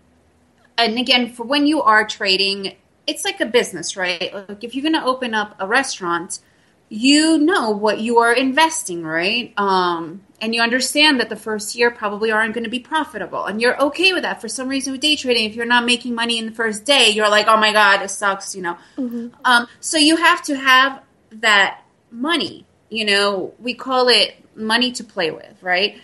and 0.79 0.99
again, 0.99 1.33
for 1.33 1.45
when 1.45 1.67
you 1.67 1.83
are 1.83 2.07
trading, 2.07 2.76
it's 3.07 3.25
like 3.25 3.41
a 3.41 3.47
business, 3.47 3.97
right? 3.97 4.33
Like 4.49 4.64
if 4.64 4.75
you're 4.75 4.83
going 4.83 5.00
to 5.00 5.05
open 5.05 5.35
up 5.35 5.57
a 5.59 5.67
restaurant, 5.67 6.41
you 6.88 7.38
know 7.38 7.71
what 7.71 8.00
you 8.00 8.19
are 8.19 8.35
investing, 8.35 9.02
right? 9.02 9.55
Um, 9.57 10.23
and 10.43 10.55
you 10.55 10.61
understand 10.61 11.21
that 11.21 11.31
the 11.31 11.37
first 11.37 11.75
year 11.75 11.91
probably 11.91 12.31
aren't 12.31 12.52
going 12.52 12.64
to 12.64 12.71
be 12.71 12.81
profitable, 12.81 13.47
and 13.47 13.62
you're 13.62 13.81
okay 13.81 14.12
with 14.12 14.25
that. 14.25 14.43
For 14.43 14.49
some 14.49 14.69
reason, 14.69 14.93
with 14.93 15.00
day 15.00 15.17
trading, 15.17 15.49
if 15.49 15.57
you're 15.57 15.64
not 15.64 15.87
making 15.87 16.14
money 16.14 16.37
in 16.37 16.45
the 16.45 16.52
first 16.52 16.85
day, 16.85 17.09
you're 17.09 17.31
like, 17.31 17.47
"Oh 17.49 17.57
my 17.57 17.73
god, 17.73 18.02
it 18.02 18.11
sucks," 18.11 18.55
you 18.55 18.61
know. 18.61 18.76
Mm-hmm. 18.99 19.29
Um, 19.45 19.69
so 19.81 19.97
you 19.97 20.17
have 20.17 20.43
to 20.43 20.57
have 20.57 21.00
that 21.31 21.83
money. 22.11 22.67
You 22.91 23.07
know, 23.07 23.55
we 23.59 23.73
call 23.73 24.09
it 24.09 24.35
money 24.55 24.93
to 24.93 25.05
play 25.05 25.31
with, 25.31 25.62
right? 25.62 25.99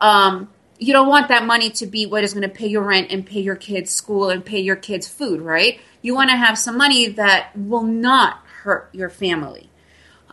Um, 0.00 0.48
you 0.82 0.92
don't 0.92 1.08
want 1.08 1.28
that 1.28 1.46
money 1.46 1.70
to 1.70 1.86
be 1.86 2.06
what 2.06 2.24
is 2.24 2.34
going 2.34 2.42
to 2.42 2.54
pay 2.54 2.66
your 2.66 2.82
rent 2.82 3.12
and 3.12 3.24
pay 3.24 3.40
your 3.40 3.54
kids' 3.54 3.92
school 3.92 4.30
and 4.30 4.44
pay 4.44 4.58
your 4.58 4.74
kids' 4.74 5.06
food, 5.06 5.40
right? 5.40 5.80
You 6.02 6.14
want 6.14 6.30
to 6.30 6.36
have 6.36 6.58
some 6.58 6.76
money 6.76 7.08
that 7.10 7.56
will 7.56 7.84
not 7.84 8.38
hurt 8.62 8.88
your 8.92 9.08
family. 9.08 9.70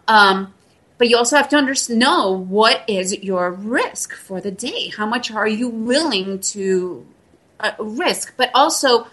Um, 0.07 0.55
but 0.97 1.07
you 1.07 1.17
also 1.17 1.37
have 1.37 1.49
to 1.49 1.57
under- 1.57 1.75
know 1.89 2.31
what 2.31 2.83
is 2.87 3.15
your 3.19 3.51
risk 3.51 4.15
for 4.15 4.41
the 4.41 4.49
day. 4.49 4.89
How 4.89 5.05
much 5.05 5.29
are 5.29 5.47
you 5.47 5.69
willing 5.69 6.39
to 6.39 7.05
uh, 7.59 7.71
risk? 7.77 8.33
But 8.35 8.49
also, 8.55 9.07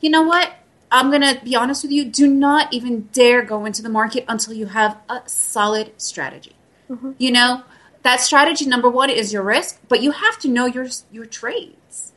you 0.00 0.10
know 0.10 0.22
what? 0.22 0.52
I'm 0.90 1.08
going 1.08 1.22
to 1.22 1.42
be 1.42 1.56
honest 1.56 1.84
with 1.84 1.92
you. 1.92 2.04
Do 2.04 2.28
not 2.28 2.74
even 2.74 3.08
dare 3.12 3.40
go 3.42 3.64
into 3.64 3.80
the 3.80 3.88
market 3.88 4.26
until 4.28 4.52
you 4.52 4.66
have 4.66 4.98
a 5.08 5.22
solid 5.24 5.92
strategy. 5.96 6.54
Mm-hmm. 6.90 7.12
You 7.16 7.30
know, 7.30 7.62
that 8.02 8.20
strategy 8.20 8.66
number 8.66 8.88
one 8.88 9.10
is 9.10 9.32
your 9.32 9.42
risk, 9.42 9.80
but 9.88 10.02
you 10.02 10.10
have 10.12 10.38
to 10.40 10.48
know 10.48 10.66
your 10.66 10.86
your 11.10 11.26
trades. 11.26 12.12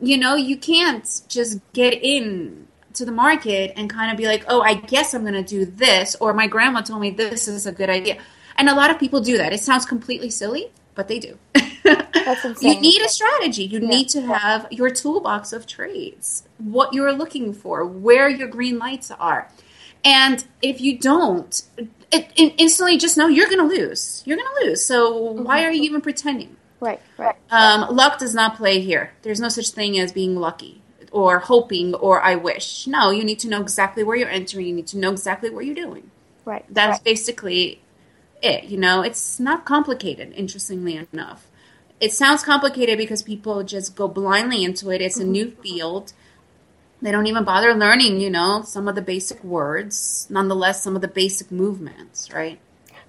You 0.00 0.16
know, 0.16 0.34
you 0.34 0.56
can't 0.56 1.04
just 1.28 1.60
get 1.72 1.94
in 1.94 2.68
to 2.94 3.04
the 3.04 3.12
market 3.12 3.72
and 3.76 3.88
kind 3.88 4.10
of 4.10 4.16
be 4.16 4.26
like, 4.26 4.44
"Oh, 4.48 4.62
I 4.62 4.74
guess 4.74 5.14
I'm 5.14 5.22
going 5.22 5.34
to 5.34 5.42
do 5.42 5.64
this," 5.64 6.16
or 6.20 6.32
"My 6.32 6.46
grandma 6.46 6.80
told 6.82 7.00
me 7.00 7.10
this 7.10 7.48
is 7.48 7.66
a 7.66 7.72
good 7.72 7.90
idea." 7.90 8.18
And 8.56 8.68
a 8.68 8.74
lot 8.74 8.90
of 8.90 8.98
people 8.98 9.20
do 9.20 9.38
that. 9.38 9.52
It 9.52 9.60
sounds 9.60 9.86
completely 9.86 10.30
silly, 10.30 10.70
but 10.94 11.08
they 11.08 11.18
do. 11.18 11.38
That's 11.82 12.44
insane. 12.44 12.74
you 12.74 12.80
need 12.80 13.02
a 13.02 13.08
strategy. 13.08 13.64
You 13.64 13.80
yeah. 13.80 13.88
need 13.88 14.08
to 14.10 14.22
have 14.22 14.66
your 14.70 14.90
toolbox 14.90 15.52
of 15.52 15.66
trades, 15.66 16.44
what 16.58 16.92
you're 16.92 17.12
looking 17.12 17.54
for, 17.54 17.84
where 17.84 18.28
your 18.28 18.48
green 18.48 18.78
lights 18.78 19.10
are. 19.10 19.50
And 20.04 20.44
if 20.62 20.80
you 20.80 20.98
don't, 20.98 21.62
it, 22.10 22.30
it 22.36 22.54
instantly 22.58 22.98
just 22.98 23.16
know 23.16 23.28
you're 23.28 23.48
going 23.48 23.58
to 23.58 23.76
lose. 23.76 24.22
You're 24.24 24.36
going 24.36 24.48
to 24.60 24.66
lose. 24.66 24.84
So 24.84 25.12
mm-hmm. 25.12 25.44
why 25.44 25.64
are 25.64 25.70
you 25.70 25.82
even 25.82 26.00
pretending? 26.00 26.56
Right, 26.80 27.00
right. 27.18 27.36
Um, 27.50 27.94
luck 27.94 28.18
does 28.18 28.34
not 28.34 28.56
play 28.56 28.80
here. 28.80 29.12
There's 29.22 29.40
no 29.40 29.48
such 29.48 29.70
thing 29.70 29.98
as 29.98 30.12
being 30.12 30.36
lucky 30.36 30.80
or 31.12 31.40
hoping 31.40 31.94
or 31.94 32.22
I 32.22 32.36
wish. 32.36 32.86
No, 32.86 33.10
you 33.10 33.24
need 33.24 33.38
to 33.40 33.48
know 33.48 33.60
exactly 33.60 34.02
where 34.02 34.16
you're 34.16 34.30
entering. 34.30 34.66
You 34.66 34.74
need 34.74 34.86
to 34.88 34.98
know 34.98 35.12
exactly 35.12 35.50
what 35.50 35.66
you're 35.66 35.74
doing. 35.74 36.10
Right. 36.44 36.64
That's 36.70 36.98
right. 36.98 37.04
basically 37.04 37.82
it. 38.42 38.64
You 38.64 38.78
know, 38.78 39.02
it's 39.02 39.38
not 39.38 39.64
complicated, 39.64 40.32
interestingly 40.34 41.06
enough. 41.12 41.46
It 42.00 42.12
sounds 42.12 42.42
complicated 42.42 42.96
because 42.96 43.22
people 43.22 43.62
just 43.62 43.94
go 43.94 44.08
blindly 44.08 44.64
into 44.64 44.90
it. 44.90 45.02
It's 45.02 45.18
a 45.18 45.24
new 45.24 45.46
mm-hmm. 45.46 45.60
field. 45.60 46.12
They 47.02 47.10
don't 47.10 47.26
even 47.26 47.44
bother 47.44 47.74
learning, 47.74 48.20
you 48.20 48.30
know, 48.30 48.62
some 48.62 48.88
of 48.88 48.94
the 48.94 49.02
basic 49.02 49.42
words, 49.42 50.26
nonetheless, 50.30 50.82
some 50.82 50.96
of 50.96 51.02
the 51.02 51.08
basic 51.08 51.50
movements, 51.50 52.32
right? 52.32 52.58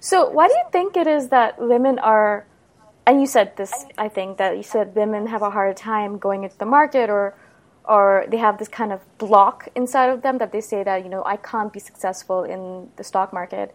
So, 0.00 0.28
why 0.30 0.48
do 0.48 0.54
you 0.54 0.64
think 0.72 0.96
it 0.96 1.06
is 1.06 1.28
that 1.28 1.60
women 1.60 1.98
are, 1.98 2.46
and 3.06 3.20
you 3.20 3.26
said 3.26 3.56
this, 3.56 3.72
I 3.98 4.08
think, 4.08 4.38
that 4.38 4.56
you 4.56 4.62
said 4.62 4.94
women 4.94 5.26
have 5.26 5.42
a 5.42 5.50
hard 5.50 5.76
time 5.76 6.18
going 6.18 6.44
into 6.44 6.56
the 6.58 6.66
market 6.66 7.10
or 7.10 7.34
or 7.84 8.24
they 8.28 8.36
have 8.36 8.58
this 8.58 8.68
kind 8.68 8.92
of 8.92 9.00
block 9.18 9.66
inside 9.74 10.08
of 10.08 10.22
them 10.22 10.38
that 10.38 10.52
they 10.52 10.60
say 10.60 10.84
that 10.84 11.02
you 11.02 11.10
know 11.10 11.22
I 11.26 11.36
can't 11.36 11.72
be 11.72 11.80
successful 11.80 12.44
in 12.44 12.88
the 12.96 13.02
stock 13.02 13.32
market 13.32 13.74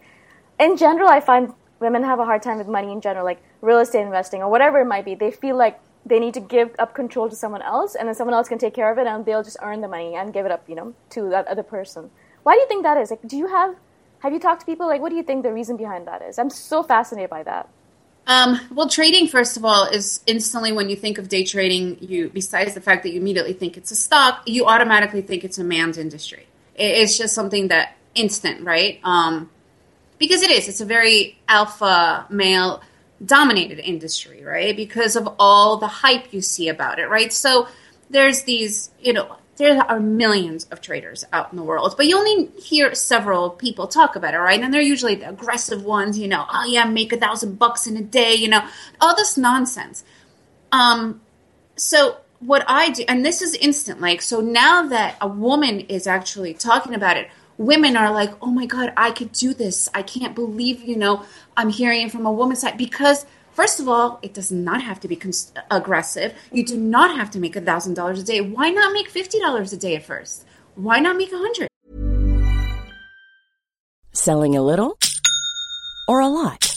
in 0.60 0.78
general, 0.78 1.10
I 1.10 1.20
find 1.20 1.54
women 1.80 2.04
have 2.04 2.20
a 2.20 2.26
hard 2.26 2.42
time 2.42 2.58
with 2.58 2.68
money 2.68 2.92
in 2.92 3.02
general, 3.02 3.26
like 3.26 3.42
real 3.62 3.80
estate 3.80 4.02
investing 4.02 4.42
or 4.42 4.50
whatever 4.50 4.80
it 4.80 4.86
might 4.86 5.06
be. 5.06 5.16
They 5.16 5.32
feel 5.32 5.58
like 5.58 5.80
they 6.08 6.20
need 6.20 6.34
to 6.34 6.40
give 6.40 6.76
up 6.80 6.94
control 6.94 7.30
to 7.30 7.36
someone 7.36 7.62
else, 7.62 7.96
and 7.96 8.08
then 8.08 8.16
someone 8.16 8.34
else 8.34 8.48
can 8.48 8.58
take 8.58 8.74
care 8.74 8.92
of 8.92 8.98
it, 8.98 9.08
and 9.08 9.26
they'll 9.26 9.44
just 9.44 9.58
earn 9.62 9.82
the 9.82 9.88
money 9.88 10.16
and 10.16 10.34
give 10.34 10.46
it 10.46 10.52
up, 10.52 10.68
you 10.68 10.76
know, 10.76 10.94
to 11.12 11.30
that 11.30 11.48
other 11.48 11.64
person. 11.64 12.10
Why 12.44 12.54
do 12.54 12.60
you 12.60 12.68
think 12.68 12.84
that 12.84 12.98
is? 12.98 13.12
Like, 13.12 13.28
do 13.28 13.38
you 13.38 13.48
have 13.48 13.76
have 14.20 14.34
you 14.34 14.40
talked 14.40 14.62
to 14.62 14.66
people? 14.66 14.88
Like, 14.88 15.02
what 15.02 15.10
do 15.10 15.16
you 15.16 15.24
think 15.24 15.44
the 15.44 15.54
reason 15.54 15.78
behind 15.78 16.08
that 16.08 16.22
is? 16.22 16.40
I'm 16.40 16.50
so 16.50 16.82
fascinated 16.82 17.30
by 17.30 17.44
that. 17.44 17.70
Um, 18.26 18.60
well, 18.72 18.90
trading, 18.90 19.28
first 19.28 19.56
of 19.56 19.64
all, 19.64 19.86
is 19.86 20.22
instantly 20.28 20.72
when 20.74 20.90
you 20.90 20.96
think 20.96 21.18
of 21.18 21.30
day 21.30 21.44
trading, 21.46 21.98
you 22.02 22.30
besides 22.30 22.74
the 22.74 22.82
fact 22.82 23.04
that 23.04 23.12
you 23.12 23.22
immediately 23.22 23.54
think 23.54 23.78
it's 23.78 23.92
a 23.92 23.96
stock, 23.96 24.42
you 24.46 24.66
automatically 24.66 25.22
think 25.22 25.44
it's 25.44 25.58
a 25.58 25.64
man's 25.64 25.98
industry. 25.98 26.48
It's 26.76 27.18
just 27.18 27.34
something 27.34 27.70
that 27.70 27.96
instant, 28.16 28.66
right? 28.66 29.00
Um, 29.04 29.50
because 30.20 30.42
it 30.42 30.52
is. 30.52 30.68
It's 30.68 30.82
a 30.82 30.86
very 30.86 31.38
alpha 31.48 32.26
male 32.30 32.82
dominated 33.26 33.80
industry, 33.80 34.44
right? 34.44 34.76
Because 34.76 35.16
of 35.16 35.28
all 35.40 35.78
the 35.78 35.88
hype 35.88 36.32
you 36.32 36.42
see 36.42 36.70
about 36.70 37.00
it, 37.00 37.08
right? 37.08 37.34
So 37.34 37.68
there's 38.10 38.44
these, 38.44 38.92
you 39.02 39.14
know, 39.14 39.38
there 39.58 39.82
are 39.82 40.00
millions 40.00 40.66
of 40.66 40.82
traders 40.82 41.26
out 41.34 41.52
in 41.52 41.58
the 41.58 41.64
world, 41.64 41.96
but 41.98 42.06
you 42.06 42.16
only 42.16 42.46
hear 42.62 42.94
several 42.94 43.50
people 43.50 43.88
talk 43.88 44.16
about 44.16 44.36
it, 44.36 44.38
right? 44.38 44.62
And 44.62 44.72
they're 44.72 44.82
usually 44.82 45.16
the 45.16 45.30
aggressive 45.30 45.84
ones, 45.84 46.18
you 46.18 46.28
know, 46.28 46.46
oh 46.52 46.66
yeah, 46.66 46.86
make 46.86 47.12
a 47.12 47.18
thousand 47.18 47.58
bucks 47.58 47.88
in 47.88 47.98
a 47.98 48.04
day, 48.04 48.36
you 48.36 48.48
know, 48.48 48.64
all 49.02 49.16
this 49.16 49.36
nonsense. 49.36 50.04
Um, 50.72 51.22
so 51.76 52.18
what 52.40 52.64
I 52.68 52.92
do, 52.92 53.04
and 53.08 53.26
this 53.26 53.42
is 53.42 53.56
instant, 53.56 54.00
like, 54.00 54.22
so 54.22 54.42
now 54.42 54.88
that 54.88 55.18
a 55.20 55.28
woman 55.28 55.80
is 55.82 56.06
actually 56.06 56.54
talking 56.54 56.94
about 56.94 57.18
it, 57.18 57.28
women 57.58 57.98
are 57.98 58.12
like, 58.12 58.32
oh 58.42 58.52
my 58.52 58.66
God, 58.66 58.94
I 58.96 59.12
could 59.12 59.32
do 59.32 59.54
this. 59.54 59.90
I 59.94 60.02
can't 60.02 60.36
believe, 60.36 60.82
you 60.84 60.96
know, 60.96 61.26
I'm 61.56 61.70
hearing 61.70 62.10
from 62.10 62.26
a 62.26 62.32
woman's 62.32 62.62
side 62.62 62.78
because 62.78 63.26
First 63.58 63.80
of 63.80 63.90
all, 63.90 64.20
it 64.22 64.36
does 64.36 64.52
not 64.52 64.84
have 64.84 65.00
to 65.00 65.08
be 65.08 65.16
cons- 65.16 65.52
aggressive. 65.72 66.36
You 66.52 66.64
do 66.64 66.78
not 66.78 67.18
have 67.18 67.32
to 67.32 67.40
make 67.40 67.56
a 67.56 67.62
thousand 67.62 67.96
dollars 67.96 68.22
a 68.22 68.24
day. 68.24 68.40
Why 68.40 68.70
not 68.70 68.94
make 68.94 69.10
fifty 69.10 69.40
dollars 69.40 69.74
a 69.74 69.78
day 69.78 69.96
at 69.96 70.06
first? 70.06 70.46
Why 70.76 71.00
not 71.00 71.18
make 71.18 71.32
a 71.34 71.40
hundred? 71.40 71.68
Selling 74.14 74.56
a 74.56 74.62
little 74.62 75.00
or 76.08 76.20
a 76.20 76.28
lot? 76.28 76.77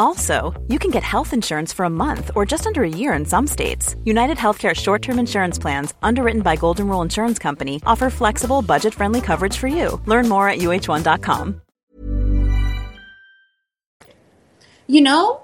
Also, 0.00 0.54
you 0.66 0.78
can 0.78 0.90
get 0.90 1.02
health 1.02 1.34
insurance 1.34 1.74
for 1.74 1.84
a 1.84 1.90
month 1.90 2.30
or 2.34 2.46
just 2.46 2.66
under 2.66 2.82
a 2.82 2.88
year 2.88 3.12
in 3.12 3.26
some 3.26 3.46
states. 3.46 3.96
United 4.06 4.38
Healthcare 4.38 4.74
short-term 4.74 5.18
insurance 5.18 5.58
plans, 5.58 5.92
underwritten 6.02 6.40
by 6.40 6.56
Golden 6.56 6.88
Rule 6.88 7.02
Insurance 7.02 7.38
Company, 7.38 7.82
offer 7.84 8.08
flexible, 8.08 8.62
budget-friendly 8.62 9.20
coverage 9.20 9.58
for 9.58 9.68
you. 9.68 10.00
Learn 10.06 10.26
more 10.26 10.48
at 10.48 10.60
uh1.com. 10.60 11.60
You 14.86 15.02
know, 15.02 15.42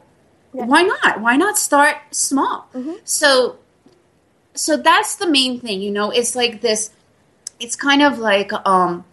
yeah. 0.54 0.64
why 0.64 0.84
not? 0.84 1.20
Why 1.20 1.36
not 1.36 1.58
start 1.58 1.98
small? 2.10 2.66
Mm-hmm. 2.74 2.94
So 3.04 3.58
so 4.54 4.78
that's 4.78 5.16
the 5.16 5.28
main 5.28 5.60
thing, 5.60 5.82
you 5.82 5.90
know, 5.90 6.10
it's 6.10 6.34
like 6.34 6.62
this 6.62 6.90
it's 7.60 7.76
kind 7.76 8.00
of 8.00 8.18
like 8.18 8.50
um 8.66 9.04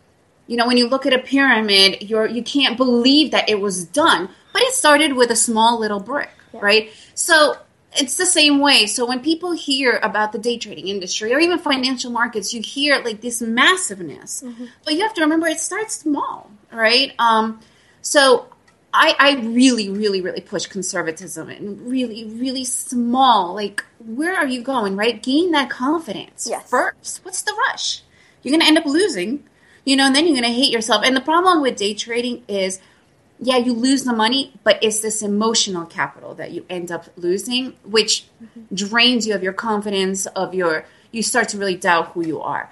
you 0.48 0.56
know 0.56 0.68
when 0.68 0.78
you 0.78 0.88
look 0.88 1.06
at 1.06 1.12
a 1.12 1.20
pyramid 1.20 2.02
you're 2.02 2.28
you 2.28 2.44
can't 2.44 2.78
believe 2.78 3.32
that 3.32 3.50
it 3.50 3.60
was 3.60 3.84
done 3.84 4.30
but 4.54 4.62
it 4.62 4.74
started 4.74 5.14
with 5.14 5.32
a 5.32 5.36
small 5.36 5.80
little 5.80 6.00
brick 6.00 6.30
yeah. 6.54 6.60
right 6.62 6.92
so 7.16 7.58
it's 7.96 8.16
the 8.16 8.26
same 8.26 8.60
way. 8.60 8.86
So 8.88 9.06
when 9.06 9.20
people 9.22 9.52
hear 9.52 10.00
about 10.02 10.32
the 10.32 10.40
day 10.40 10.58
trading 10.58 10.88
industry 10.88 11.34
or 11.34 11.40
even 11.40 11.60
financial 11.60 12.12
markets, 12.12 12.54
you 12.54 12.62
hear 12.62 13.00
like 13.04 13.22
this 13.22 13.42
massiveness. 13.42 14.44
Mm-hmm. 14.44 14.66
But 14.84 14.96
you 14.96 15.02
have 15.02 15.14
to 15.16 15.22
remember 15.22 15.48
it 15.48 15.60
starts 15.60 15.96
small, 15.96 16.50
right? 16.72 17.14
Um, 17.20 17.60
so 18.02 18.48
I, 18.94 19.16
I 19.20 19.36
really, 19.42 19.90
really, 19.90 20.22
really 20.22 20.42
push 20.42 20.66
conservatism 20.66 21.50
and 21.50 21.82
really, 21.82 22.26
really 22.26 22.66
small. 22.66 23.54
Like, 23.54 23.84
where 24.00 24.36
are 24.36 24.48
you 24.48 24.62
going, 24.62 24.96
right? 24.96 25.22
Gain 25.22 25.52
that 25.52 25.70
confidence 25.70 26.48
yes. 26.50 26.70
first. 26.70 27.24
What's 27.24 27.42
the 27.44 27.54
rush? 27.70 28.02
You're 28.42 28.52
going 28.52 28.62
to 28.62 28.68
end 28.68 28.78
up 28.78 28.86
losing, 28.86 29.44
you 29.86 29.96
know, 29.96 30.08
and 30.08 30.16
then 30.16 30.26
you're 30.26 30.40
going 30.40 30.52
to 30.52 30.60
hate 30.60 30.72
yourself. 30.72 31.04
And 31.06 31.16
the 31.16 31.22
problem 31.22 31.62
with 31.62 31.76
day 31.76 31.94
trading 31.94 32.44
is– 32.48 32.80
yeah, 33.44 33.58
you 33.58 33.74
lose 33.74 34.04
the 34.04 34.14
money, 34.14 34.54
but 34.64 34.80
it's 34.82 35.00
this 35.00 35.22
emotional 35.22 35.86
capital 35.86 36.34
that 36.36 36.52
you 36.52 36.66
end 36.70 36.92
up 36.92 37.06
losing, 37.18 37.74
which 37.84 38.26
mm-hmm. 38.42 38.74
drains 38.74 39.28
you 39.28 39.36
of 39.36 39.44
your 39.44 39.54
confidence, 39.54 40.26
of 40.28 40.54
your, 40.54 40.86
you 41.12 41.22
start 41.22 41.50
to 41.50 41.58
really 41.58 41.76
doubt 41.76 42.14
who 42.14 42.26
you 42.26 42.42
are. 42.42 42.70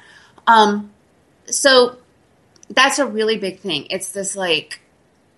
Um, 0.47 0.91
so 1.45 1.97
that's 2.69 2.99
a 2.99 3.05
really 3.05 3.37
big 3.37 3.59
thing. 3.59 3.87
It's 3.89 4.11
this 4.11 4.35
like 4.35 4.79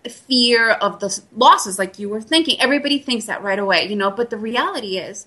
fear 0.07 0.69
of 0.69 0.99
the 0.99 1.21
losses, 1.35 1.79
like 1.79 1.97
you 1.97 2.09
were 2.09 2.21
thinking. 2.21 2.61
Everybody 2.61 2.99
thinks 2.99 3.25
that 3.25 3.41
right 3.41 3.59
away, 3.59 3.87
you 3.87 3.95
know, 3.95 4.11
but 4.11 4.29
the 4.29 4.37
reality 4.37 4.97
is, 4.97 5.25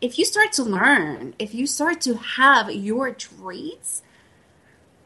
if 0.00 0.18
you 0.18 0.24
start 0.24 0.52
to 0.52 0.62
learn, 0.62 1.34
if 1.38 1.54
you 1.54 1.66
start 1.66 2.00
to 2.02 2.14
have 2.14 2.70
your 2.70 3.12
traits, 3.12 4.02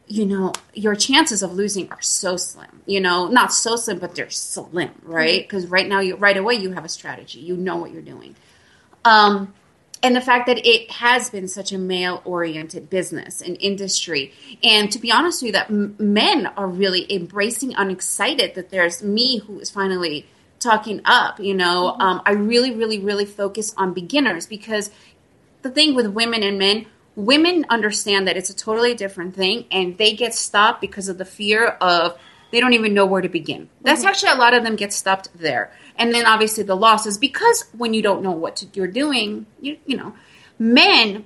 you 0.07 0.25
know, 0.25 0.53
your 0.73 0.95
chances 0.95 1.43
of 1.43 1.53
losing 1.53 1.91
are 1.91 2.01
so 2.01 2.37
slim. 2.37 2.81
You 2.85 3.01
know, 3.01 3.27
not 3.27 3.53
so 3.53 3.75
slim, 3.75 3.99
but 3.99 4.15
they're 4.15 4.29
slim, 4.29 4.91
right? 5.03 5.43
Because 5.43 5.65
mm-hmm. 5.65 5.73
right 5.73 5.87
now, 5.87 5.99
you 5.99 6.15
right 6.15 6.37
away 6.37 6.55
you 6.55 6.71
have 6.71 6.85
a 6.85 6.89
strategy. 6.89 7.39
You 7.39 7.57
know 7.57 7.75
what 7.77 7.91
you're 7.91 8.01
doing. 8.01 8.35
Um, 9.03 9.53
and 10.03 10.15
the 10.15 10.21
fact 10.21 10.45
that 10.47 10.65
it 10.65 10.91
has 10.91 11.29
been 11.29 11.47
such 11.47 11.71
a 11.71 11.77
male-oriented 11.77 12.89
business 12.89 13.41
and 13.41 13.57
industry, 13.59 14.31
and 14.63 14.91
to 14.91 14.99
be 14.99 15.11
honest 15.11 15.41
with 15.41 15.47
you, 15.47 15.51
that 15.53 15.69
m- 15.69 15.95
men 15.97 16.47
are 16.55 16.67
really 16.67 17.11
embracing 17.11 17.75
and 17.75 17.91
excited 17.91 18.55
that 18.55 18.69
there's 18.69 19.01
me 19.01 19.39
who 19.39 19.59
is 19.59 19.69
finally 19.69 20.27
talking 20.59 21.01
up. 21.03 21.39
You 21.39 21.55
know, 21.55 21.93
mm-hmm. 21.93 22.01
um, 22.01 22.21
I 22.25 22.31
really, 22.31 22.73
really, 22.73 22.99
really 22.99 23.25
focus 23.25 23.73
on 23.75 23.93
beginners 23.93 24.45
because 24.45 24.91
the 25.63 25.71
thing 25.71 25.95
with 25.95 26.07
women 26.07 26.43
and 26.43 26.57
men 26.57 26.85
women 27.17 27.65
understand 27.69 28.27
that 28.27 28.37
it's 28.37 28.51
a 28.51 28.55
totally 28.55 28.93
different 28.93 29.35
thing 29.35 29.65
and 29.71 29.97
they 29.97 30.13
get 30.13 30.35
stopped 30.35 30.79
because 30.79 31.09
of 31.09 31.17
the 31.17 31.25
fear 31.25 31.67
of 31.67 32.17
they 32.51 32.61
don't 32.61 32.73
even 32.73 32.93
know 32.93 33.07
where 33.07 33.21
to 33.21 33.27
begin. 33.27 33.69
That's 33.81 34.01
mm-hmm. 34.01 34.09
actually 34.09 34.31
a 34.31 34.35
lot 34.35 34.53
of 34.53 34.63
them 34.63 34.75
get 34.75 34.93
stopped 34.93 35.29
there. 35.35 35.71
And 35.97 36.13
then 36.13 36.27
obviously 36.27 36.63
the 36.63 36.75
losses 36.75 37.17
because 37.17 37.65
when 37.75 37.95
you 37.95 38.03
don't 38.03 38.21
know 38.21 38.31
what 38.31 38.57
to, 38.57 38.67
you're 38.73 38.87
doing, 38.87 39.47
you, 39.59 39.77
you 39.85 39.97
know, 39.97 40.15
men 40.59 41.25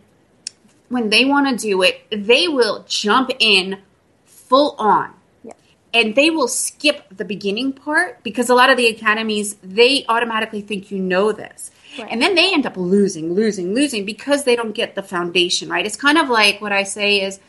when 0.87 1.09
they 1.09 1.25
want 1.25 1.47
to 1.47 1.67
do 1.67 1.81
it, 1.83 2.05
they 2.09 2.47
will 2.47 2.85
jump 2.87 3.29
in 3.39 3.79
full 4.25 4.75
on. 4.79 5.13
Yeah. 5.43 5.53
And 5.93 6.15
they 6.15 6.29
will 6.29 6.47
skip 6.47 7.05
the 7.15 7.25
beginning 7.25 7.73
part 7.73 8.23
because 8.23 8.49
a 8.49 8.55
lot 8.55 8.69
of 8.69 8.77
the 8.77 8.87
academies 8.87 9.55
they 9.61 10.05
automatically 10.07 10.61
think 10.61 10.89
you 10.89 10.99
know 10.99 11.33
this. 11.33 11.69
Right. 11.97 12.07
And 12.09 12.21
then 12.21 12.35
they 12.35 12.53
end 12.53 12.65
up 12.65 12.77
losing, 12.77 13.33
losing, 13.33 13.73
losing 13.73 14.05
because 14.05 14.43
they 14.45 14.55
don't 14.55 14.73
get 14.73 14.95
the 14.95 15.03
foundation, 15.03 15.69
right? 15.69 15.85
It's 15.85 15.97
kind 15.97 16.17
of 16.17 16.29
like 16.29 16.61
what 16.61 16.71
I 16.71 16.83
say 16.83 17.21
is, 17.21 17.39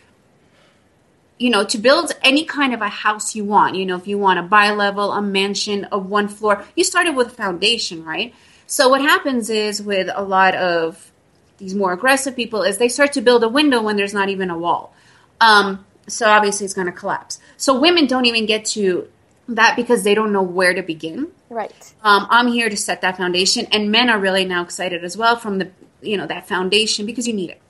you 1.38 1.48
know, 1.48 1.64
to 1.64 1.78
build 1.78 2.12
any 2.22 2.44
kind 2.44 2.74
of 2.74 2.80
a 2.80 2.88
house 2.88 3.34
you 3.34 3.44
want, 3.44 3.76
you 3.76 3.86
know, 3.86 3.96
if 3.96 4.06
you 4.06 4.18
want 4.18 4.38
a 4.38 4.42
bi-level, 4.42 5.12
a 5.12 5.22
mansion, 5.22 5.86
a 5.92 5.98
one 5.98 6.28
floor, 6.28 6.64
you 6.74 6.84
started 6.84 7.14
with 7.14 7.28
a 7.28 7.30
foundation, 7.30 8.04
right? 8.04 8.34
So 8.66 8.88
what 8.88 9.00
happens 9.00 9.50
is 9.50 9.82
with 9.82 10.08
a 10.12 10.22
lot 10.22 10.54
of 10.54 11.12
these 11.58 11.74
more 11.74 11.92
aggressive 11.92 12.34
people 12.34 12.62
is 12.62 12.78
they 12.78 12.88
start 12.88 13.12
to 13.12 13.20
build 13.20 13.44
a 13.44 13.48
window 13.48 13.82
when 13.82 13.96
there's 13.96 14.14
not 14.14 14.28
even 14.28 14.50
a 14.50 14.58
wall. 14.58 14.94
Um, 15.40 15.84
so 16.08 16.28
obviously 16.28 16.64
it's 16.64 16.74
going 16.74 16.86
to 16.86 16.92
collapse. 16.92 17.38
So 17.56 17.78
women 17.78 18.06
don't 18.06 18.26
even 18.26 18.46
get 18.46 18.64
to 18.66 19.08
that 19.48 19.76
because 19.76 20.04
they 20.04 20.14
don't 20.14 20.32
know 20.32 20.42
where 20.42 20.74
to 20.74 20.82
begin. 20.82 21.28
Right. 21.50 21.94
Um, 22.02 22.26
I'm 22.30 22.48
here 22.48 22.68
to 22.68 22.76
set 22.76 23.00
that 23.02 23.16
foundation, 23.16 23.66
and 23.70 23.90
men 23.90 24.08
are 24.08 24.18
really 24.18 24.44
now 24.44 24.62
excited 24.62 25.04
as 25.04 25.16
well 25.16 25.36
from 25.36 25.58
the 25.58 25.70
you 26.00 26.16
know 26.16 26.26
that 26.26 26.48
foundation 26.48 27.06
because 27.06 27.26
you 27.26 27.34
need 27.34 27.50
it. 27.50 27.60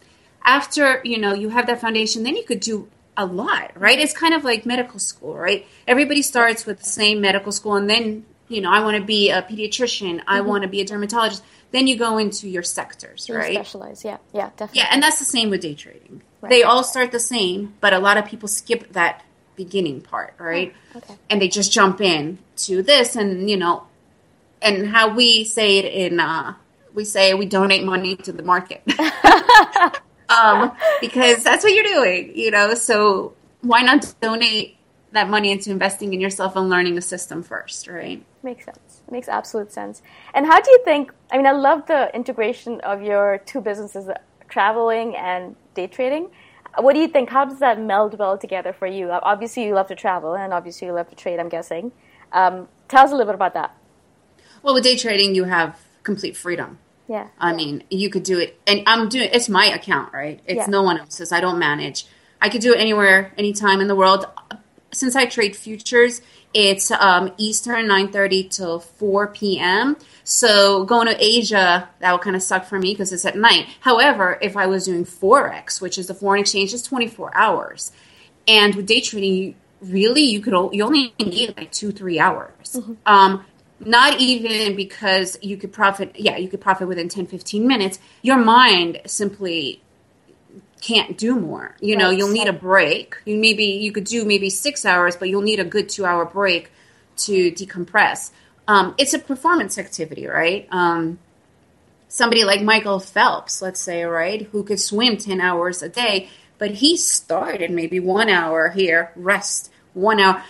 After 0.45 1.01
you 1.05 1.19
know 1.19 1.35
you 1.35 1.51
have 1.51 1.67
that 1.67 1.81
foundation, 1.81 2.23
then 2.23 2.37
you 2.37 2.45
could 2.45 2.61
do 2.61 2.89
a 3.17 3.27
lot, 3.27 3.73
right? 3.75 3.99
It's 3.99 4.13
kind 4.13 4.35
of 4.35 4.45
like 4.45 4.65
medical 4.65 4.99
school, 4.99 5.37
right? 5.37 5.67
Everybody 5.87 6.23
starts 6.23 6.65
with 6.67 6.79
the 6.79 6.87
same 6.87 7.21
medical 7.21 7.53
school, 7.53 7.75
and 7.75 7.89
then 7.89 8.25
you 8.49 8.61
know 8.61 8.71
I 8.71 8.81
want 8.81 8.97
to 8.97 9.05
be 9.05 9.31
a 9.31 9.43
pediatrician, 9.43 10.17
mm-hmm. 10.17 10.29
I 10.29 10.41
want 10.41 10.63
to 10.63 10.69
be 10.69 10.81
a 10.81 10.85
dermatologist. 10.85 11.43
Then 11.71 11.87
you 11.87 11.97
go 11.97 12.19
into 12.19 12.49
your 12.49 12.63
sectors, 12.63 13.29
you 13.29 13.35
right? 13.35 13.55
Specialize, 13.55 14.05
yeah, 14.05 14.19
yeah, 14.35 14.51
definitely. 14.57 14.81
Yeah, 14.81 14.89
and 14.91 15.03
that's 15.03 15.19
the 15.19 15.25
same 15.25 15.49
with 15.49 15.63
day 15.63 15.75
trading. 15.75 16.23
Right. 16.43 16.51
They 16.51 16.63
all 16.63 16.85
start 16.85 17.13
the 17.13 17.21
same, 17.21 17.75
but 17.81 17.95
a 17.95 17.99
lot 17.99 18.19
of 18.19 18.27
people 18.27 18.49
skip 18.49 18.93
that 18.93 19.25
beginning 19.57 20.01
part, 20.01 20.35
right? 20.39 20.75
Oh, 20.95 20.99
okay. 20.99 21.15
And 21.31 21.41
they 21.41 21.49
just 21.49 21.73
jump 21.73 22.01
in 22.01 22.39
to 22.59 22.83
this, 22.83 23.17
and 23.17 23.49
you 23.49 23.57
know, 23.57 23.85
and 24.61 24.89
how 24.89 25.15
we 25.15 25.45
say 25.45 25.79
it 25.79 26.13
in, 26.13 26.21
uh, 26.21 26.55
we 26.95 27.05
say 27.05 27.35
we 27.35 27.47
donate 27.47 27.85
money 27.85 28.17
to 28.17 28.33
the 28.33 28.43
market, 28.43 28.83
um, 30.29 30.73
because 31.01 31.43
that's 31.43 31.65
what 31.65 31.73
you're 31.73 31.85
doing, 31.85 32.33
you 32.37 32.51
know. 32.51 32.75
So 32.75 33.35
why 33.61 33.83
not 33.83 34.15
donate 34.21 34.77
that 35.13 35.29
money 35.29 35.53
into 35.53 35.71
investing 35.71 36.13
in 36.15 36.21
yourself 36.21 36.57
and 36.57 36.69
learning 36.69 36.95
the 36.95 37.03
system 37.03 37.43
first, 37.43 37.87
right? 37.87 38.25
Makes 38.43 38.65
sense. 38.65 39.03
Makes 39.11 39.29
absolute 39.29 39.73
sense. 39.73 40.03
And 40.35 40.47
how 40.47 40.61
do 40.61 40.71
you 40.71 40.81
think? 40.85 41.13
I 41.31 41.37
mean, 41.37 41.47
I 41.47 41.53
love 41.53 41.87
the 41.87 42.15
integration 42.15 42.81
of 42.81 43.03
your 43.03 43.39
two 43.39 43.61
businesses, 43.61 44.09
traveling 44.49 45.15
and 45.17 45.55
day 45.75 45.87
trading. 45.87 46.31
What 46.79 46.95
do 46.95 47.01
you 47.01 47.09
think? 47.09 47.31
How 47.31 47.45
does 47.45 47.59
that 47.59 47.81
meld 47.81 48.19
well 48.19 48.39
together 48.39 48.73
for 48.73 48.87
you? 48.87 49.11
Obviously, 49.11 49.65
you 49.65 49.75
love 49.75 49.89
to 49.89 49.95
travel, 49.95 50.35
and 50.35 50.53
obviously, 50.53 50.87
you 50.87 50.95
love 50.95 51.09
to 51.11 51.15
trade. 51.15 51.39
I'm 51.39 51.49
guessing. 51.49 51.93
Um, 52.33 52.69
tell 52.89 53.05
us 53.05 53.11
a 53.11 53.15
little 53.15 53.27
bit 53.27 53.35
about 53.35 53.55
that. 53.55 53.77
Well, 54.63 54.75
with 54.75 54.85
day 54.85 54.97
trading, 54.97 55.35
you 55.35 55.45
have 55.45 55.79
complete 56.03 56.37
freedom. 56.37 56.79
Yeah. 57.09 57.29
I 57.39 57.53
mean, 57.53 57.85
you 57.91 58.09
could 58.09 58.23
do 58.23 58.39
it, 58.39 58.59
and 58.67 58.83
I'm 58.87 59.09
doing. 59.09 59.29
It's 59.33 59.49
my 59.49 59.67
account, 59.67 60.13
right? 60.15 60.41
It's 60.47 60.59
yeah. 60.59 60.67
no 60.67 60.83
one 60.83 60.99
else's. 60.99 61.31
I 61.33 61.41
don't 61.41 61.59
manage. 61.59 62.07
I 62.41 62.49
could 62.49 62.61
do 62.61 62.73
it 62.73 62.79
anywhere, 62.79 63.33
anytime 63.37 63.81
in 63.81 63.89
the 63.89 63.95
world. 63.95 64.27
Since 64.93 65.17
I 65.17 65.27
trade 65.27 65.57
futures, 65.57 66.21
it's 66.55 66.91
um, 66.91 67.33
Eastern, 67.39 67.89
nine 67.89 68.13
thirty 68.13 68.45
till 68.45 68.81
four 68.81 69.29
p.m. 69.29 69.97
So 70.25 70.85
going 70.85 71.09
to 71.09 71.17
Asia, 71.19 71.89
that 72.01 72.13
would 72.13 72.21
kind 72.21 72.37
of 72.37 72.43
suck 72.43 72.65
for 72.67 72.79
me 72.79 72.93
because 72.93 73.13
it's 73.13 73.25
at 73.25 73.37
night. 73.37 73.67
However, 73.81 74.39
if 74.43 74.57
I 74.57 74.67
was 74.67 74.85
doing 74.85 75.05
Forex, 75.05 75.81
which 75.81 75.99
is 75.99 76.07
the 76.07 76.15
foreign 76.15 76.41
exchange, 76.41 76.73
it's 76.75 76.83
24 76.83 77.35
hours. 77.37 77.93
And 78.47 78.75
with 78.75 78.87
day 78.87 79.01
trading, 79.01 79.35
you, 79.35 79.55
really, 79.81 80.23
you 80.23 80.41
could 80.41 80.53
you 80.73 80.85
only 80.85 81.15
need 81.19 81.57
like 81.57 81.73
two, 81.73 81.91
three 81.91 82.19
hours. 82.19 82.53
Mm-hmm. 82.75 82.95
Um, 83.07 83.45
not 83.81 84.21
even 84.21 84.77
because 84.77 85.39
you 85.43 85.57
could 85.57 85.73
profit, 85.73 86.15
yeah, 86.17 86.37
you 86.37 86.49
could 86.49 86.61
profit 86.61 86.87
within 86.87 87.09
10, 87.09 87.27
15 87.27 87.67
minutes. 87.67 87.99
Your 88.23 88.39
mind 88.39 89.01
simply 89.07 89.83
can't 90.83 91.17
do 91.17 91.35
more. 91.41 91.75
You 91.81 91.97
know, 91.97 92.11
you'll 92.11 92.33
need 92.33 92.49
a 92.49 92.53
break. 92.53 93.17
You 93.25 93.39
maybe 93.39 93.65
you 93.65 93.93
could 93.93 94.05
do 94.05 94.27
maybe 94.27 94.51
six 94.51 94.85
hours, 94.85 95.17
but 95.17 95.31
you'll 95.31 95.41
need 95.41 95.61
a 95.61 95.65
good 95.65 95.89
two 95.89 96.05
hour 96.05 96.27
break 96.27 96.71
to 97.17 97.53
decompress 97.53 98.31
um, 98.69 98.95
it's 98.99 99.15
a 99.15 99.19
performance 99.19 99.79
activity, 99.79 100.27
right? 100.27 100.69
Um, 100.71 101.19
somebody 102.09 102.45
like 102.45 102.63
Michael 102.63 103.01
Phelps, 103.01 103.61
let's 103.61 103.81
say, 103.81 104.05
right, 104.05 104.43
who 104.53 104.63
could 104.63 104.81
swim 104.81 105.17
10 105.17 105.41
hours 105.41 105.83
a 105.83 105.89
day, 105.89 106.29
but 106.59 106.71
he 106.71 106.97
started 106.97 107.71
maybe 107.71 107.99
one 107.99 108.29
hour 108.29 108.69
here, 108.69 109.13
rest, 109.17 109.71
one 109.95 110.21
hour. 110.21 110.43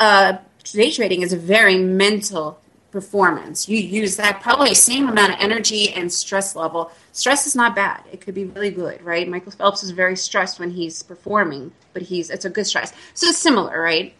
Uh, 0.00 0.38
day 0.64 0.90
trading 0.90 1.22
is 1.22 1.32
a 1.32 1.36
very 1.36 1.78
mental 1.78 2.60
performance. 2.96 3.68
You 3.68 3.76
use 3.76 4.16
that 4.16 4.40
probably 4.40 4.72
same 4.72 5.06
amount 5.06 5.34
of 5.34 5.38
energy 5.38 5.92
and 5.92 6.10
stress 6.10 6.56
level. 6.56 6.90
Stress 7.12 7.46
is 7.46 7.54
not 7.54 7.76
bad. 7.76 8.00
It 8.10 8.22
could 8.22 8.34
be 8.34 8.46
really 8.46 8.70
good, 8.70 9.02
right? 9.02 9.28
Michael 9.28 9.52
Phelps 9.52 9.82
is 9.82 9.90
very 9.90 10.16
stressed 10.16 10.58
when 10.58 10.70
he's 10.70 11.02
performing, 11.02 11.72
but 11.92 12.00
he's 12.00 12.30
it's 12.30 12.46
a 12.46 12.48
good 12.48 12.66
stress. 12.66 12.94
So 13.12 13.26
it's 13.26 13.36
similar, 13.36 13.78
right? 13.78 14.14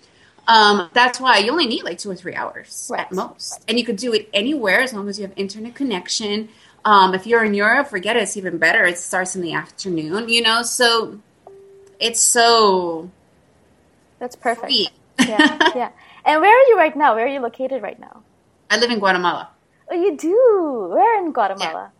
Um, 0.46 0.90
that's 0.92 1.18
why 1.18 1.38
you 1.38 1.50
only 1.52 1.66
need 1.66 1.84
like 1.84 1.96
two 1.96 2.10
or 2.10 2.14
three 2.14 2.34
hours 2.34 2.90
right. 2.92 3.00
at 3.00 3.12
most. 3.12 3.64
And 3.66 3.78
you 3.78 3.84
could 3.86 3.96
do 3.96 4.12
it 4.12 4.28
anywhere 4.34 4.80
as 4.80 4.92
long 4.92 5.08
as 5.08 5.18
you 5.18 5.26
have 5.26 5.32
internet 5.38 5.74
connection. 5.74 6.50
Um, 6.84 7.14
if 7.14 7.26
you're 7.26 7.44
in 7.44 7.54
Europe, 7.54 7.88
forget 7.88 8.14
it, 8.16 8.24
it's 8.24 8.36
even 8.36 8.58
better. 8.58 8.84
It 8.84 8.98
starts 8.98 9.34
in 9.34 9.40
the 9.40 9.54
afternoon, 9.54 10.28
you 10.28 10.42
know? 10.42 10.60
So 10.62 11.18
it's 11.98 12.20
so. 12.20 13.10
That's 14.18 14.36
perfect. 14.36 14.70
yeah, 14.70 15.72
yeah. 15.74 15.90
And 16.26 16.40
where 16.40 16.50
are 16.50 16.68
you 16.68 16.76
right 16.76 16.96
now? 16.96 17.14
Where 17.14 17.24
are 17.24 17.28
you 17.28 17.38
located 17.38 17.82
right 17.82 18.00
now? 18.00 18.24
I 18.70 18.78
live 18.78 18.90
in 18.90 18.98
Guatemala. 18.98 19.50
Oh, 19.90 19.94
you 19.94 20.16
do? 20.16 20.88
Where 20.90 21.24
in 21.24 21.32
Guatemala? 21.32 21.92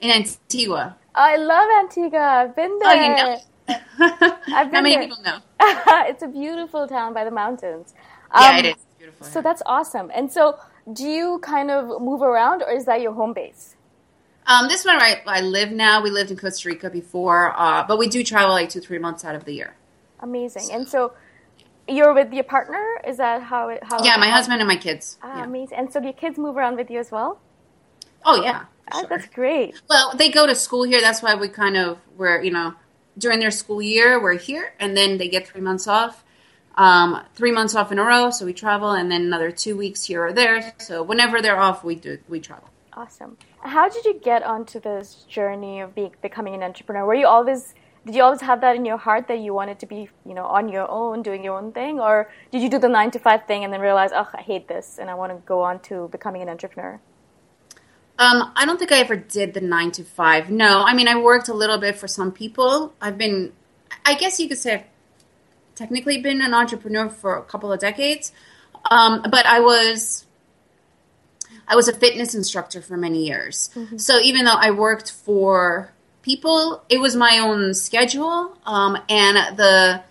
Yeah. 0.00 0.08
In 0.08 0.22
Antigua. 0.22 0.96
I 1.14 1.36
love 1.36 1.68
Antigua. 1.80 2.20
I've 2.20 2.56
been 2.56 2.78
there. 2.78 2.88
Oh, 2.88 2.94
you 2.94 3.08
know? 3.16 3.38
I've 4.48 4.72
How 4.72 4.80
many 4.80 4.96
there. 4.96 5.02
people 5.02 5.22
know? 5.22 5.38
it's 6.08 6.22
a 6.22 6.28
beautiful 6.28 6.86
town 6.86 7.14
by 7.14 7.24
the 7.24 7.30
mountains. 7.30 7.94
Um, 8.30 8.42
yeah, 8.42 8.58
it 8.58 8.64
is 8.66 8.74
beautiful. 8.98 9.26
So 9.26 9.42
that's 9.42 9.62
awesome. 9.66 10.10
And 10.14 10.32
so, 10.32 10.58
do 10.92 11.04
you 11.04 11.38
kind 11.40 11.70
of 11.70 12.00
move 12.00 12.22
around, 12.22 12.62
or 12.62 12.72
is 12.72 12.84
that 12.86 13.00
your 13.00 13.12
home 13.12 13.32
base? 13.32 13.76
Um, 14.46 14.68
this 14.68 14.84
one 14.84 14.96
I, 15.00 15.22
I 15.26 15.40
live 15.42 15.70
now. 15.70 16.02
We 16.02 16.10
lived 16.10 16.30
in 16.30 16.36
Costa 16.36 16.68
Rica 16.68 16.90
before, 16.90 17.54
uh, 17.56 17.84
but 17.86 17.98
we 17.98 18.08
do 18.08 18.24
travel 18.24 18.50
like 18.50 18.68
two, 18.68 18.80
three 18.80 18.98
months 18.98 19.24
out 19.24 19.34
of 19.34 19.44
the 19.44 19.52
year. 19.52 19.74
Amazing. 20.20 20.70
And 20.72 20.88
so 20.88 21.12
you're 21.90 22.14
with 22.14 22.32
your 22.32 22.44
partner? 22.44 22.84
Is 23.06 23.16
that 23.18 23.42
how 23.42 23.68
it? 23.68 23.82
How 23.82 24.04
Yeah, 24.04 24.16
my 24.16 24.30
husband 24.30 24.60
and 24.60 24.68
my 24.68 24.76
kids. 24.76 25.18
Ah, 25.22 25.38
Yeah. 25.38 25.44
amazing. 25.44 25.78
And 25.78 25.92
so 25.92 26.00
do 26.00 26.06
your 26.06 26.14
kids 26.14 26.38
move 26.38 26.56
around 26.56 26.76
with 26.76 26.90
you 26.90 26.98
as 26.98 27.10
well? 27.10 27.40
Oh 28.24 28.42
yeah. 28.42 28.64
Ah, 28.92 29.04
that's 29.08 29.26
great. 29.28 29.80
Well, 29.88 30.12
they 30.16 30.30
go 30.30 30.46
to 30.46 30.54
school 30.54 30.84
here. 30.84 31.00
That's 31.00 31.22
why 31.22 31.34
we 31.34 31.48
kind 31.48 31.76
of 31.76 31.98
we're 32.16 32.42
you 32.42 32.50
know 32.50 32.74
during 33.18 33.40
their 33.40 33.50
school 33.50 33.82
year 33.82 34.20
we're 34.20 34.38
here, 34.38 34.72
and 34.78 34.96
then 34.96 35.18
they 35.18 35.28
get 35.28 35.46
three 35.46 35.60
months 35.60 35.86
off, 35.86 36.24
um, 36.76 37.22
three 37.34 37.52
months 37.52 37.74
off 37.74 37.92
in 37.92 37.98
a 37.98 38.04
row. 38.04 38.30
So 38.30 38.44
we 38.46 38.52
travel, 38.52 38.90
and 38.92 39.10
then 39.10 39.22
another 39.22 39.50
two 39.50 39.76
weeks 39.76 40.04
here 40.04 40.24
or 40.24 40.32
there. 40.32 40.74
So 40.78 41.02
whenever 41.02 41.40
they're 41.40 41.60
off, 41.60 41.84
we 41.84 41.94
do 41.94 42.18
we 42.28 42.40
travel. 42.40 42.68
Awesome. 42.92 43.38
How 43.60 43.88
did 43.88 44.04
you 44.04 44.18
get 44.20 44.42
onto 44.42 44.80
this 44.80 45.24
journey 45.28 45.80
of 45.80 45.94
be, 45.94 46.10
becoming 46.22 46.54
an 46.54 46.62
entrepreneur? 46.62 47.06
Were 47.06 47.14
you 47.14 47.26
always 47.26 47.74
did 48.06 48.14
you 48.14 48.22
always 48.22 48.40
have 48.40 48.62
that 48.62 48.76
in 48.76 48.84
your 48.84 48.96
heart 48.96 49.28
that 49.28 49.38
you 49.38 49.52
wanted 49.52 49.78
to 49.80 49.86
be, 49.86 50.08
you 50.24 50.34
know, 50.34 50.46
on 50.46 50.68
your 50.68 50.90
own, 50.90 51.22
doing 51.22 51.44
your 51.44 51.58
own 51.58 51.72
thing, 51.72 52.00
or 52.00 52.30
did 52.50 52.62
you 52.62 52.70
do 52.70 52.78
the 52.78 52.88
nine 52.88 53.10
to 53.10 53.18
five 53.18 53.46
thing 53.46 53.64
and 53.64 53.72
then 53.72 53.80
realize, 53.80 54.10
oh, 54.14 54.28
I 54.32 54.40
hate 54.40 54.68
this, 54.68 54.98
and 54.98 55.10
I 55.10 55.14
want 55.14 55.32
to 55.32 55.38
go 55.46 55.62
on 55.62 55.80
to 55.80 56.08
becoming 56.08 56.42
an 56.42 56.48
entrepreneur? 56.48 57.00
Um, 58.18 58.52
I 58.54 58.66
don't 58.66 58.78
think 58.78 58.92
I 58.92 58.98
ever 58.98 59.16
did 59.16 59.54
the 59.54 59.60
nine 59.60 59.92
to 59.92 60.04
five. 60.04 60.50
No, 60.50 60.82
I 60.84 60.94
mean 60.94 61.08
I 61.08 61.16
worked 61.16 61.48
a 61.48 61.54
little 61.54 61.78
bit 61.78 61.96
for 61.96 62.06
some 62.06 62.32
people. 62.32 62.92
I've 63.00 63.16
been, 63.16 63.52
I 64.04 64.14
guess 64.14 64.38
you 64.38 64.48
could 64.48 64.58
say, 64.58 64.74
I've 64.74 64.84
technically 65.74 66.20
been 66.20 66.42
an 66.42 66.52
entrepreneur 66.52 67.08
for 67.08 67.36
a 67.36 67.42
couple 67.42 67.72
of 67.72 67.80
decades. 67.80 68.32
Um, 68.90 69.22
but 69.30 69.46
I 69.46 69.60
was, 69.60 70.26
I 71.66 71.76
was 71.76 71.88
a 71.88 71.94
fitness 71.94 72.34
instructor 72.34 72.82
for 72.82 72.96
many 72.96 73.26
years. 73.26 73.70
So 73.96 74.18
even 74.20 74.44
though 74.44 74.56
I 74.58 74.70
worked 74.70 75.12
for 75.12 75.92
people, 76.22 76.82
it 76.88 76.98
was 76.98 77.16
my 77.16 77.38
own 77.38 77.74
schedule, 77.74 78.56
um, 78.66 78.98
and 79.08 79.56
the 79.56 80.02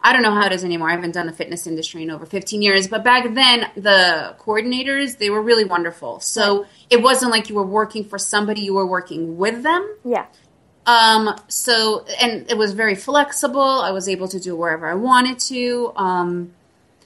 I 0.00 0.12
don't 0.12 0.22
know 0.22 0.34
how 0.34 0.46
it 0.46 0.52
is 0.52 0.64
anymore. 0.64 0.88
I 0.88 0.92
haven't 0.92 1.12
done 1.12 1.26
the 1.26 1.32
fitness 1.32 1.66
industry 1.66 2.02
in 2.02 2.10
over 2.10 2.24
15 2.24 2.62
years, 2.62 2.86
but 2.86 3.02
back 3.02 3.34
then 3.34 3.68
the 3.74 4.36
coordinators, 4.38 5.18
they 5.18 5.28
were 5.28 5.42
really 5.42 5.64
wonderful. 5.64 6.20
So 6.20 6.66
it 6.88 7.02
wasn't 7.02 7.32
like 7.32 7.48
you 7.48 7.56
were 7.56 7.66
working 7.66 8.04
for 8.04 8.18
somebody, 8.18 8.60
you 8.60 8.74
were 8.74 8.86
working 8.86 9.36
with 9.38 9.64
them. 9.64 9.96
Yeah. 10.04 10.26
Um, 10.86 11.38
so, 11.48 12.06
and 12.22 12.48
it 12.48 12.56
was 12.56 12.72
very 12.72 12.94
flexible. 12.94 13.60
I 13.60 13.90
was 13.90 14.08
able 14.08 14.28
to 14.28 14.40
do 14.40 14.54
wherever 14.54 14.86
I 14.86 14.94
wanted 14.94 15.38
to. 15.40 15.92
Um, 15.96 16.52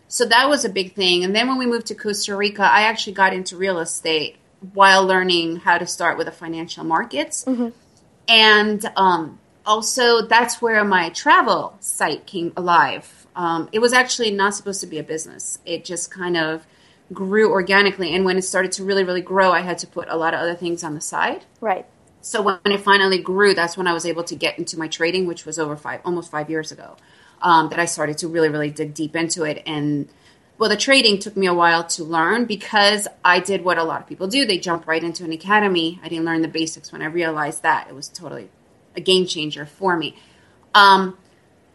so 0.07 0.27
that 0.27 0.49
was 0.49 0.65
a 0.65 0.69
big 0.69 0.95
thing. 0.95 1.25
And 1.25 1.35
then 1.35 1.49
when 1.49 1.59
we 1.59 1.67
moved 1.67 1.87
to 1.87 1.95
Costa 1.95 2.37
Rica, 2.37 2.63
I 2.63 2.83
actually 2.83 3.15
got 3.15 3.33
into 3.33 3.57
real 3.57 3.79
estate 3.79 4.37
while 4.75 5.05
learning 5.05 5.57
how 5.57 5.79
to 5.79 5.87
start 5.87 6.19
with 6.19 6.27
the 6.27 6.33
financial 6.33 6.85
markets. 6.85 7.45
And 8.29 8.85
um, 8.97 9.39
also, 9.67 10.23
that's 10.27 10.63
where 10.63 10.85
my 10.85 11.11
travel 11.11 11.77
site 11.81 12.27
came 12.27 12.53
alive. 12.57 13.27
Um, 13.35 13.69
it 13.73 13.79
was 13.79 13.93
actually 13.93 14.31
not 14.31 14.55
supposed 14.55 14.81
to 14.83 14.87
be 14.87 14.99
a 14.99 15.03
business, 15.03 15.59
it 15.65 15.85
just 15.85 16.11
kind 16.11 16.37
of 16.37 16.67
grew 17.13 17.51
organically. 17.51 18.15
And 18.15 18.25
when 18.25 18.39
it 18.39 18.43
started 18.43 18.73
to 18.73 18.85
really, 18.85 19.05
really 19.05 19.21
grow, 19.21 19.53
I 19.53 19.61
had 19.61 19.79
to 19.79 19.87
put 19.87 20.09
a 20.09 20.17
lot 20.17 20.35
of 20.35 20.41
other 20.41 20.55
things 20.55 20.83
on 20.83 20.95
the 20.95 21.01
side. 21.01 21.45
Right. 21.61 21.87
So 22.21 22.41
when 22.41 22.59
it 22.65 22.81
finally 22.81 23.19
grew, 23.19 23.53
that's 23.53 23.77
when 23.77 23.87
I 23.87 23.93
was 23.93 24.07
able 24.07 24.25
to 24.25 24.37
get 24.37 24.59
into 24.59 24.79
my 24.79 24.89
trading, 24.89 25.27
which 25.27 25.45
was 25.45 25.59
over 25.59 25.77
five, 25.77 26.01
almost 26.05 26.31
five 26.31 26.49
years 26.49 26.71
ago, 26.71 26.97
um, 27.41 27.69
that 27.71 27.81
I 27.81 27.85
started 27.85 28.19
to 28.19 28.29
really, 28.29 28.49
really 28.49 28.71
dig 28.71 28.95
deep 28.95 29.17
into 29.17 29.43
it. 29.43 29.63
And 29.67 30.09
well, 30.59 30.69
the 30.69 30.77
trading 30.77 31.19
took 31.19 31.37
me 31.37 31.47
a 31.47 31.55
while 31.55 31.85
to 31.85 32.05
learn 32.05 32.45
because 32.45 33.09
I 33.25 33.41
did 33.41 33.65
what 33.65 33.79
a 33.79 33.85
lot 33.85 34.01
of 34.01 34.07
people 34.07 34.29
do. 34.29 34.45
They 34.47 34.59
jump 34.59 34.87
right 34.87 35.03
into 35.03 35.25
an 35.25 35.33
academy. 35.33 35.99
I 36.03 36.09
didn't 36.09 36.25
learn 36.25 36.43
the 36.43 36.49
basics 36.49 36.93
when 36.93 37.03
I 37.03 37.07
realized 37.07 37.63
that. 37.63 37.89
It 37.89 37.95
was 37.95 38.09
totally 38.09 38.49
a 38.95 39.01
game 39.01 39.27
changer 39.27 39.67
for 39.67 39.97
me. 39.97 40.17
Um, 40.75 41.17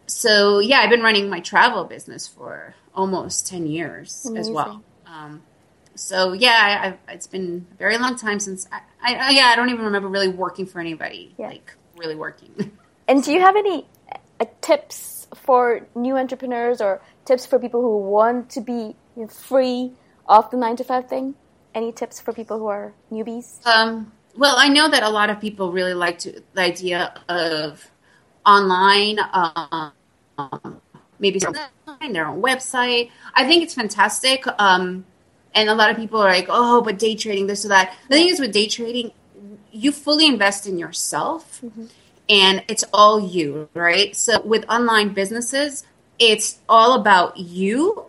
so 0.06 0.60
yeah, 0.60 0.80
I've 0.80 0.90
been 0.90 1.02
running 1.02 1.30
my 1.30 1.40
travel 1.42 1.84
business 1.84 2.28
for 2.28 2.76
almost 2.96 3.48
10 3.48 3.68
years 3.68 4.26
as 4.38 4.50
well. 4.50 4.84
Um, 5.06 5.42
so 5.96 6.34
yeah, 6.34 6.80
I, 6.82 6.88
I've, 6.88 6.98
it's 7.16 7.28
been 7.28 7.66
a 7.74 7.76
very 7.78 7.98
long 7.98 8.16
time 8.16 8.40
since 8.40 8.68
I, 8.72 8.82
I, 9.02 9.16
I 9.16 9.30
yeah 9.32 9.46
I 9.48 9.56
don't 9.56 9.70
even 9.70 9.86
remember 9.86 10.08
really 10.08 10.28
working 10.28 10.66
for 10.66 10.80
anybody 10.80 11.34
Yeah. 11.38 11.48
like 11.48 11.74
really 11.98 12.16
working. 12.16 12.72
And 13.10 13.24
do 13.24 13.32
you 13.32 13.40
have 13.40 13.56
any 13.56 13.86
uh, 14.42 14.46
tips 14.60 15.17
for 15.36 15.88
new 15.96 16.18
entrepreneurs 16.18 16.82
or 16.82 17.02
tips 17.26 17.46
for 17.46 17.60
people 17.60 17.82
who 17.82 17.98
want 17.98 18.50
to 18.52 18.62
be 18.62 18.96
you 19.16 19.24
know, 19.24 19.28
free 19.28 19.92
of 20.28 20.50
the 20.52 20.58
nine 20.58 20.76
to 20.78 20.84
five 20.84 21.08
thing? 21.08 21.36
Any 21.74 21.92
tips 21.92 22.20
for 22.20 22.34
people 22.34 22.58
who 22.60 22.68
are 22.68 22.94
newbies? 23.12 23.66
um, 23.66 24.12
well, 24.38 24.56
I 24.58 24.70
know 24.70 24.90
that 24.90 25.04
a 25.04 25.10
lot 25.10 25.30
of 25.30 25.42
people 25.42 25.72
really 25.72 25.96
like 25.96 26.20
to 26.20 26.44
the 26.54 26.62
idea 26.62 27.14
of 27.28 27.90
online, 28.46 29.18
um, 29.34 30.82
maybe 31.20 31.40
their 31.40 32.28
own 32.28 32.42
website. 32.42 33.10
I 33.34 33.46
think 33.46 33.64
it's 33.64 33.74
fantastic. 33.74 34.46
Um, 34.60 35.06
and 35.56 35.70
a 35.70 35.74
lot 35.74 35.90
of 35.90 35.98
people 35.98 36.22
are 36.22 36.30
like, 36.30 36.46
oh, 36.50 36.82
but 36.82 37.00
day 37.00 37.16
trading, 37.16 37.48
this 37.48 37.66
or 37.66 37.70
that. 37.70 37.96
The 38.10 38.16
thing 38.16 38.30
is 38.30 38.40
with 38.40 38.52
day 38.52 38.68
trading, 38.68 39.12
you 39.72 39.92
fully 39.92 40.28
invest 40.28 40.68
in 40.68 40.78
yourself 40.78 41.64
and 42.30 42.64
it's 42.68 42.84
all 42.94 43.20
you, 43.20 43.70
right? 43.74 44.16
So 44.16 44.42
with 44.42 44.66
online 44.70 45.14
businesses, 45.14 45.86
it's 46.20 46.60
all 46.68 47.00
about 47.00 47.38
you, 47.38 48.06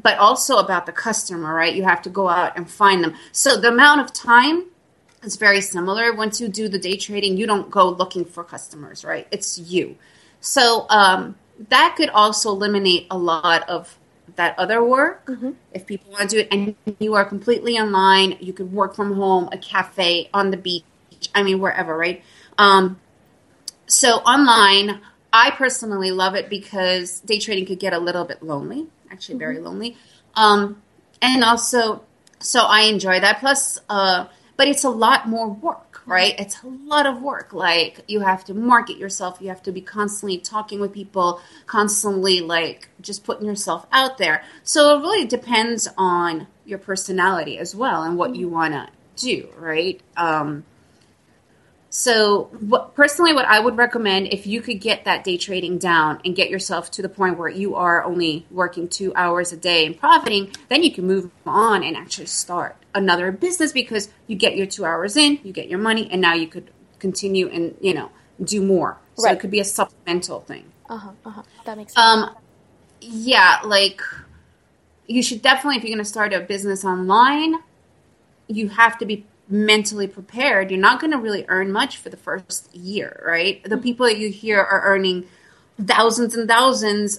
but 0.00 0.18
also 0.18 0.58
about 0.58 0.86
the 0.86 0.92
customer, 0.92 1.54
right? 1.54 1.74
You 1.74 1.84
have 1.84 2.02
to 2.02 2.10
go 2.10 2.28
out 2.28 2.56
and 2.56 2.70
find 2.70 3.02
them. 3.02 3.14
So 3.32 3.56
the 3.56 3.68
amount 3.68 4.00
of 4.00 4.12
time 4.12 4.64
is 5.22 5.36
very 5.36 5.60
similar. 5.60 6.12
Once 6.14 6.40
you 6.40 6.48
do 6.48 6.68
the 6.68 6.78
day 6.78 6.96
trading, 6.96 7.36
you 7.36 7.46
don't 7.46 7.70
go 7.70 7.88
looking 7.88 8.24
for 8.24 8.44
customers, 8.44 9.04
right? 9.04 9.26
It's 9.30 9.58
you. 9.58 9.96
So 10.40 10.86
um, 10.90 11.36
that 11.68 11.94
could 11.96 12.10
also 12.10 12.50
eliminate 12.50 13.06
a 13.10 13.16
lot 13.16 13.68
of 13.68 13.96
that 14.36 14.58
other 14.58 14.82
work 14.82 15.30
if 15.74 15.84
people 15.84 16.10
want 16.10 16.30
to 16.30 16.36
do 16.36 16.40
it 16.40 16.48
and 16.50 16.74
you 16.98 17.14
are 17.14 17.24
completely 17.24 17.78
online 17.78 18.36
you 18.40 18.52
could 18.52 18.72
work 18.72 18.94
from 18.94 19.14
home 19.14 19.48
a 19.52 19.58
cafe 19.58 20.30
on 20.32 20.50
the 20.50 20.56
beach 20.56 20.84
i 21.34 21.42
mean 21.42 21.58
wherever 21.58 21.96
right 21.96 22.24
um, 22.56 22.98
so 23.92 24.16
online 24.18 25.00
i 25.32 25.50
personally 25.50 26.10
love 26.10 26.34
it 26.34 26.48
because 26.48 27.20
day 27.20 27.38
trading 27.38 27.66
could 27.66 27.78
get 27.78 27.92
a 27.92 27.98
little 27.98 28.24
bit 28.24 28.42
lonely 28.42 28.86
actually 29.12 29.38
very 29.38 29.58
lonely. 29.58 29.96
Um, 30.34 30.82
and 31.20 31.44
also 31.44 32.04
so 32.40 32.62
i 32.62 32.82
enjoy 32.82 33.20
that. 33.20 33.38
Plus 33.38 33.78
uh, 33.88 34.26
but 34.56 34.68
it's 34.68 34.84
a 34.84 34.90
lot 34.90 35.28
more 35.28 35.48
work 35.48 35.88
right? 36.04 36.34
It's 36.40 36.60
a 36.64 36.66
lot 36.66 37.06
of 37.06 37.22
work. 37.22 37.52
Like 37.52 38.02
you 38.08 38.20
have 38.20 38.44
to 38.46 38.54
market 38.54 38.96
yourself. 38.96 39.38
You 39.40 39.50
have 39.50 39.62
to 39.62 39.70
be 39.70 39.80
constantly 39.80 40.38
talking 40.38 40.80
with 40.80 40.92
people 40.92 41.40
constantly 41.66 42.40
like 42.40 42.88
just 43.00 43.22
putting 43.22 43.46
yourself 43.46 43.86
out 43.92 44.18
there. 44.18 44.42
So 44.64 44.96
it 44.96 45.00
really 45.02 45.26
depends 45.26 45.86
on 45.96 46.48
your 46.64 46.80
personality 46.80 47.56
as 47.56 47.76
well 47.76 48.02
and 48.02 48.16
what 48.16 48.34
you 48.34 48.48
want 48.48 48.74
to 48.74 48.88
do 49.14 49.48
right? 49.56 50.00
Um, 50.16 50.64
so, 51.94 52.44
what, 52.58 52.94
personally, 52.94 53.34
what 53.34 53.44
I 53.44 53.60
would 53.60 53.76
recommend 53.76 54.28
if 54.28 54.46
you 54.46 54.62
could 54.62 54.80
get 54.80 55.04
that 55.04 55.24
day 55.24 55.36
trading 55.36 55.76
down 55.76 56.22
and 56.24 56.34
get 56.34 56.48
yourself 56.48 56.90
to 56.92 57.02
the 57.02 57.08
point 57.10 57.36
where 57.36 57.50
you 57.50 57.74
are 57.74 58.02
only 58.02 58.46
working 58.50 58.88
two 58.88 59.14
hours 59.14 59.52
a 59.52 59.58
day 59.58 59.84
and 59.84 59.94
profiting, 59.98 60.50
then 60.70 60.82
you 60.82 60.90
can 60.90 61.06
move 61.06 61.30
on 61.44 61.84
and 61.84 61.94
actually 61.94 62.28
start 62.28 62.76
another 62.94 63.30
business 63.30 63.72
because 63.72 64.08
you 64.26 64.36
get 64.36 64.56
your 64.56 64.64
two 64.64 64.86
hours 64.86 65.18
in, 65.18 65.38
you 65.44 65.52
get 65.52 65.68
your 65.68 65.80
money, 65.80 66.08
and 66.10 66.22
now 66.22 66.32
you 66.32 66.46
could 66.46 66.70
continue 66.98 67.50
and 67.50 67.76
you 67.82 67.92
know 67.92 68.10
do 68.42 68.62
more. 68.62 68.96
So 69.16 69.24
Right. 69.24 69.36
it 69.36 69.40
could 69.40 69.50
be 69.50 69.60
a 69.60 69.64
supplemental 69.64 70.40
thing. 70.40 70.64
Uh 70.88 70.96
huh. 70.96 71.10
Uh 71.26 71.30
huh. 71.30 71.42
That 71.66 71.76
makes 71.76 71.92
sense. 71.92 72.06
Um, 72.06 72.34
yeah, 73.02 73.58
like 73.66 74.00
you 75.06 75.22
should 75.22 75.42
definitely, 75.42 75.76
if 75.76 75.82
you're 75.82 75.94
going 75.94 75.98
to 76.02 76.08
start 76.08 76.32
a 76.32 76.40
business 76.40 76.86
online, 76.86 77.56
you 78.48 78.70
have 78.70 78.96
to 78.96 79.04
be 79.04 79.26
mentally 79.48 80.06
prepared. 80.06 80.70
You're 80.70 80.80
not 80.80 81.00
going 81.00 81.10
to 81.12 81.18
really 81.18 81.44
earn 81.48 81.72
much 81.72 81.96
for 81.98 82.08
the 82.08 82.16
first 82.16 82.74
year, 82.74 83.22
right? 83.26 83.62
The 83.64 83.76
people 83.78 84.06
that 84.06 84.18
you 84.18 84.30
hear 84.30 84.60
are 84.60 84.82
earning 84.82 85.26
thousands 85.84 86.34
and 86.34 86.48
thousands. 86.48 87.18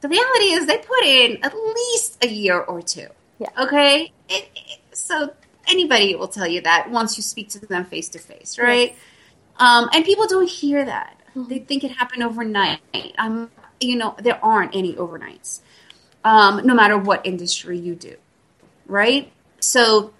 The 0.00 0.08
reality 0.08 0.44
is 0.52 0.66
they 0.66 0.78
put 0.78 1.02
in 1.04 1.38
at 1.42 1.54
least 1.54 2.22
a 2.24 2.28
year 2.28 2.60
or 2.60 2.82
two. 2.82 3.06
Yeah. 3.38 3.48
Okay. 3.58 4.12
It, 4.28 4.48
it- 4.54 4.80
so 4.92 5.34
anybody 5.68 6.14
will 6.14 6.28
tell 6.28 6.46
you 6.46 6.60
that 6.60 6.88
once 6.90 7.16
you 7.16 7.22
speak 7.22 7.48
to 7.50 7.58
them 7.66 7.84
face 7.84 8.08
to 8.10 8.18
face, 8.20 8.58
right? 8.58 8.94
Um, 9.58 9.88
and 9.92 10.04
people 10.04 10.26
don't 10.28 10.48
hear 10.48 10.84
that. 10.84 11.16
They 11.34 11.58
think 11.58 11.82
it 11.82 11.90
happened 11.90 12.22
overnight. 12.22 12.80
Um, 13.18 13.50
you 13.80 13.96
know, 13.96 14.14
there 14.20 14.42
aren't 14.44 14.76
any 14.76 14.94
overnights, 14.94 15.60
um, 16.22 16.64
no 16.64 16.74
matter 16.74 16.96
what 16.96 17.26
industry 17.26 17.76
you 17.76 17.96
do, 17.96 18.16
right? 18.86 19.32
So 19.58 20.12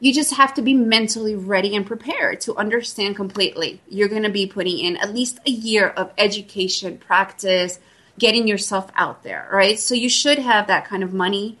you 0.00 0.12
just 0.12 0.34
have 0.34 0.54
to 0.54 0.62
be 0.62 0.74
mentally 0.74 1.34
ready 1.34 1.76
and 1.76 1.86
prepared 1.86 2.40
to 2.42 2.56
understand 2.56 3.16
completely. 3.16 3.80
You're 3.88 4.08
going 4.08 4.22
to 4.22 4.30
be 4.30 4.46
putting 4.46 4.78
in 4.78 4.96
at 4.96 5.14
least 5.14 5.38
a 5.46 5.50
year 5.50 5.88
of 5.88 6.10
education, 6.16 6.98
practice, 6.98 7.78
getting 8.18 8.48
yourself 8.48 8.90
out 8.96 9.22
there, 9.22 9.48
right? 9.52 9.78
So 9.78 9.94
you 9.94 10.08
should 10.08 10.38
have 10.38 10.66
that 10.66 10.86
kind 10.86 11.02
of 11.02 11.12
money 11.12 11.58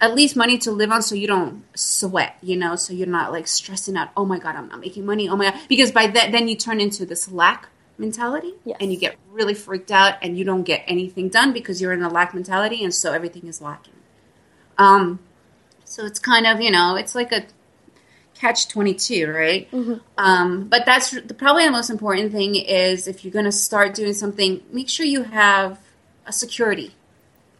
at 0.00 0.16
least 0.16 0.34
money 0.34 0.58
to 0.58 0.72
live 0.72 0.90
on 0.90 1.00
so 1.00 1.14
you 1.14 1.28
don't 1.28 1.64
sweat, 1.78 2.36
you 2.42 2.56
know, 2.56 2.74
so 2.74 2.92
you're 2.92 3.06
not 3.06 3.30
like 3.30 3.46
stressing 3.46 3.96
out, 3.96 4.10
oh 4.16 4.24
my 4.24 4.36
God, 4.36 4.56
I'm 4.56 4.68
not 4.68 4.80
making 4.80 5.06
money. 5.06 5.28
Oh 5.28 5.36
my 5.36 5.50
God. 5.52 5.60
Because 5.68 5.92
by 5.92 6.08
that, 6.08 6.32
then 6.32 6.48
you 6.48 6.56
turn 6.56 6.80
into 6.80 7.06
this 7.06 7.30
lack 7.30 7.68
mentality 7.98 8.54
Yes. 8.64 8.78
and 8.80 8.92
you 8.92 8.98
get 8.98 9.16
really 9.30 9.54
freaked 9.54 9.92
out 9.92 10.14
and 10.20 10.36
you 10.36 10.44
don't 10.44 10.64
get 10.64 10.82
anything 10.88 11.28
done 11.28 11.52
because 11.52 11.80
you're 11.80 11.92
in 11.92 12.02
a 12.02 12.08
lack 12.08 12.34
mentality 12.34 12.82
and 12.82 12.92
so 12.92 13.12
everything 13.12 13.46
is 13.46 13.62
lacking. 13.62 13.94
Um, 14.76 15.20
so 15.92 16.06
it's 16.06 16.18
kind 16.18 16.46
of, 16.46 16.62
you 16.62 16.70
know, 16.70 16.96
it's 16.96 17.14
like 17.14 17.32
a 17.32 17.44
catch 18.32 18.68
22, 18.68 19.30
right? 19.30 19.68
Um, 20.16 20.68
but 20.68 20.86
that's 20.86 21.10
the, 21.10 21.34
probably 21.34 21.66
the 21.66 21.70
most 21.70 21.90
important 21.90 22.32
thing 22.32 22.56
is 22.56 23.06
if 23.06 23.22
you're 23.22 23.32
going 23.32 23.44
to 23.44 23.52
start 23.52 23.92
doing 23.92 24.14
something, 24.14 24.62
make 24.72 24.88
sure 24.88 25.04
you 25.04 25.24
have 25.24 25.78
a 26.26 26.32
security, 26.32 26.92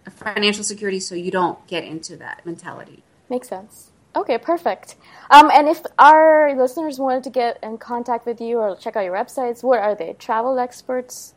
a 0.06 0.10
financial 0.10 0.64
security 0.64 0.98
so 0.98 1.14
you 1.14 1.30
don't 1.30 1.66
get 1.66 1.84
into 1.84 2.16
that 2.16 2.46
mentality. 2.46 3.02
Makes 3.28 3.50
sense. 3.50 3.90
Okay, 4.16 4.38
perfect. 4.38 4.94
Um, 5.30 5.50
and 5.52 5.68
if 5.68 5.82
our 5.98 6.56
listeners 6.56 6.98
wanted 6.98 7.24
to 7.24 7.30
get 7.30 7.58
in 7.62 7.76
contact 7.76 8.24
with 8.24 8.40
you 8.40 8.60
or 8.60 8.76
check 8.76 8.96
out 8.96 9.04
your 9.04 9.14
websites, 9.14 9.62
what 9.62 9.78
are 9.78 9.94
they? 9.94 10.16
Travel 10.18 10.58
experts? 10.58 11.34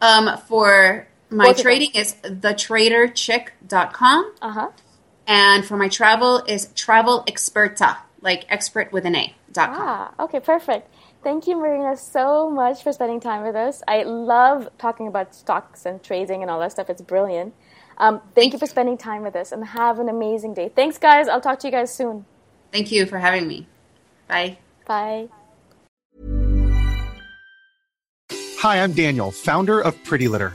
Um, 0.00 0.38
for 0.46 1.08
my 1.30 1.46
Both 1.46 1.62
trading 1.62 1.90
is 1.94 2.14
thetraderchick.com. 2.22 4.34
Uh-huh. 4.40 4.68
And 5.28 5.64
for 5.64 5.76
my 5.76 5.88
travel 5.88 6.42
is 6.48 6.72
travel 6.74 7.22
experta, 7.28 7.98
like 8.22 8.46
expert 8.48 8.90
with 8.92 9.04
an 9.04 9.14
A, 9.14 9.34
dot 9.52 9.74
com. 9.74 9.86
Ah, 9.86 10.24
okay, 10.24 10.40
perfect. 10.40 10.92
Thank 11.22 11.46
you, 11.46 11.56
Marina, 11.56 11.96
so 11.96 12.50
much 12.50 12.82
for 12.82 12.92
spending 12.92 13.20
time 13.20 13.44
with 13.44 13.54
us. 13.54 13.82
I 13.86 14.04
love 14.04 14.70
talking 14.78 15.06
about 15.06 15.34
stocks 15.34 15.84
and 15.84 16.02
trading 16.02 16.40
and 16.42 16.50
all 16.50 16.58
that 16.60 16.72
stuff. 16.72 16.88
It's 16.88 17.02
brilliant. 17.02 17.54
Um, 17.98 18.22
thank, 18.34 18.52
you 18.52 18.58
for 18.58 18.66
spending 18.66 18.96
time 18.96 19.22
with 19.22 19.36
us 19.36 19.52
and 19.52 19.66
have 19.66 19.98
an 19.98 20.08
amazing 20.08 20.54
day. 20.54 20.70
Thanks, 20.74 20.96
guys. 20.96 21.28
I'll 21.28 21.40
talk 21.40 21.58
to 21.58 21.66
you 21.66 21.72
guys 21.72 21.92
soon. 21.92 22.24
Thank 22.72 22.90
you 22.90 23.04
for 23.04 23.18
having 23.18 23.46
me. 23.46 23.66
Bye. 24.28 24.58
Bye. 24.86 25.28
Hi, 28.60 28.82
I'm 28.82 28.92
Daniel, 28.92 29.30
founder 29.30 29.80
of 29.80 30.02
Pretty 30.04 30.28
Litter. 30.28 30.54